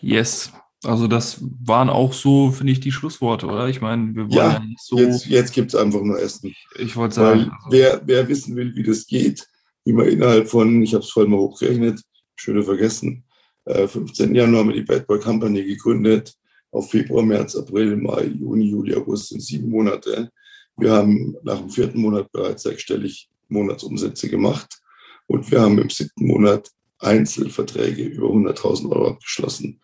yes. 0.01 0.53
Also 0.85 1.07
das 1.09 1.39
waren 1.41 1.91
auch 1.91 2.13
so, 2.13 2.51
finde 2.51 2.73
ich, 2.73 2.81
die 2.81 2.93
Schlussworte, 2.93 3.47
oder? 3.47 3.69
Ich 3.69 3.81
meine, 3.81 4.15
wir 4.15 4.23
wollen 4.23 4.33
Ja, 4.33 4.53
ja, 4.53 4.59
nicht 4.61 4.81
so, 4.81 4.99
Jetzt, 4.99 5.27
jetzt 5.27 5.53
gibt 5.53 5.75
es 5.75 5.81
einfach 5.81 6.01
nur 6.01 6.19
Essen. 6.19 6.55
ich 6.79 6.97
wollte 6.97 7.17
sagen, 7.17 7.51
also, 7.51 7.71
wer, 7.71 8.01
wer 8.07 8.29
wissen 8.29 8.57
will, 8.57 8.75
wie 8.75 8.83
das 8.83 9.07
geht, 9.07 9.47
wie 9.85 9.93
man 9.93 10.09
innerhalb 10.09 10.49
von, 10.49 10.83
ich 10.83 10.95
habe 10.95 11.05
es 11.05 11.11
vorhin 11.11 11.33
mal 11.33 11.39
hochgerechnet, 11.39 12.01
schöne 12.35 12.63
vergessen, 12.63 13.25
äh, 13.67 13.87
15. 13.87 14.35
Januar 14.35 14.61
haben 14.61 14.69
wir 14.71 14.77
die 14.77 14.83
Bad 14.83 15.07
Boy 15.07 15.21
Company 15.21 15.65
gegründet. 15.65 16.35
Auf 16.73 16.91
Februar, 16.91 17.25
März, 17.25 17.57
April, 17.57 17.97
Mai, 17.97 18.27
Juni, 18.27 18.71
Juli, 18.71 18.95
August 18.95 19.29
sind 19.29 19.43
sieben 19.43 19.69
Monate. 19.71 20.31
Wir 20.77 20.93
haben 20.93 21.37
nach 21.43 21.59
dem 21.59 21.69
vierten 21.69 22.01
Monat 22.01 22.31
bereits 22.33 22.63
sechsstellig 22.63 23.29
Monatsumsätze 23.49 24.29
gemacht 24.29 24.81
und 25.27 25.51
wir 25.51 25.61
haben 25.61 25.79
im 25.79 25.91
siebten 25.91 26.27
Monat 26.27 26.71
Einzelverträge 27.01 28.05
über 28.05 28.29
100.000 28.29 28.91
Euro 28.91 29.09
abgeschlossen. 29.09 29.81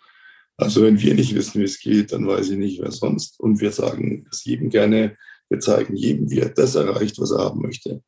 Also 0.58 0.82
wenn 0.82 1.00
wir 1.00 1.14
nicht 1.14 1.34
wissen, 1.34 1.60
wie 1.60 1.64
es 1.64 1.78
geht, 1.80 2.12
dann 2.12 2.26
weiß 2.26 2.50
ich 2.50 2.58
nicht, 2.58 2.80
wer 2.80 2.90
sonst. 2.90 3.38
Und 3.40 3.60
wir 3.60 3.72
sagen 3.72 4.26
es 4.30 4.44
jedem 4.44 4.70
gerne, 4.70 5.16
wir 5.48 5.60
zeigen 5.60 5.94
jedem, 5.96 6.30
wie 6.30 6.40
er 6.40 6.48
das 6.48 6.74
erreicht, 6.74 7.18
was 7.20 7.30
er 7.30 7.44
haben 7.44 7.60
möchte. 7.60 8.02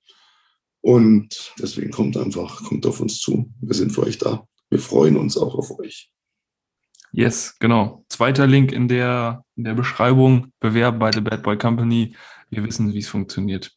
Und 0.81 1.53
deswegen 1.61 1.91
kommt 1.91 2.17
einfach, 2.17 2.63
kommt 2.65 2.87
auf 2.87 3.01
uns 3.01 3.21
zu. 3.21 3.51
Wir 3.61 3.75
sind 3.75 3.93
für 3.93 4.05
euch 4.05 4.19
da. 4.19 4.47
Wir 4.71 4.79
freuen 4.79 5.17
uns 5.17 5.37
auch 5.37 5.55
auf 5.55 5.79
euch. 5.79 6.11
yes, 7.13 7.57
genau. 7.59 8.05
Zweiter 8.09 8.47
Link 8.47 8.73
in 8.73 8.89
der, 8.89 9.45
in 9.57 9.65
der 9.65 9.75
Beschreibung, 9.75 10.53
bewerben 10.61 10.99
bei 10.99 11.11
The 11.13 11.21
Bad 11.21 11.43
Boy 11.43 11.59
Company. 11.59 12.15
Wir 12.51 12.65
wissen, 12.65 12.93
wie 12.95 12.99
es 12.99 13.09
funktioniert. 13.09 13.73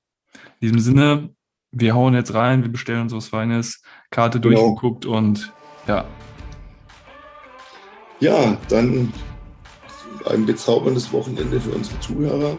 In 0.59 0.67
diesem 0.67 0.79
Sinne, 0.79 1.35
wir 1.71 1.95
hauen 1.95 2.13
jetzt 2.13 2.33
rein, 2.33 2.63
wir 2.63 2.71
bestellen 2.71 3.01
uns 3.03 3.13
was 3.13 3.27
Feines, 3.29 3.81
Karte 4.11 4.39
Genau. 4.39 4.55
durchgeguckt 4.75 5.05
und 5.05 5.51
ja, 5.87 6.05
Ja, 8.21 8.55
dann 8.69 9.11
ein 10.29 10.45
bezauberndes 10.45 11.11
Wochenende 11.11 11.59
für 11.59 11.71
unsere 11.71 11.99
Zuhörer. 11.99 12.57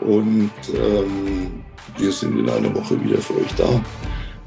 Und 0.00 0.50
ähm, 0.74 1.64
wir 1.96 2.12
sind 2.12 2.38
in 2.38 2.50
einer 2.50 2.74
Woche 2.74 3.02
wieder 3.02 3.18
für 3.18 3.36
euch 3.36 3.54
da. 3.56 3.80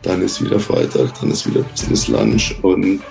Dann 0.01 0.21
ist 0.21 0.43
wieder 0.43 0.59
Freitag, 0.59 1.19
dann 1.19 1.31
ist 1.31 1.47
wieder 1.47 1.61
Business 1.61 2.07
Lunch 2.09 2.55
und 2.61 3.01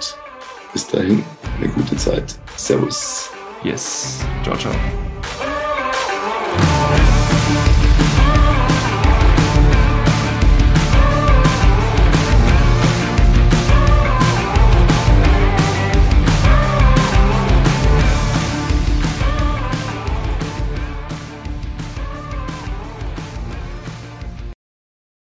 bis 0.73 0.87
dahin 0.87 1.25
eine 1.59 1.69
gute 1.69 1.97
Zeit. 1.97 2.39
Servus. 2.57 3.31
yes. 3.65 4.19
Ciao, 4.45 4.57
ciao. 4.57 4.73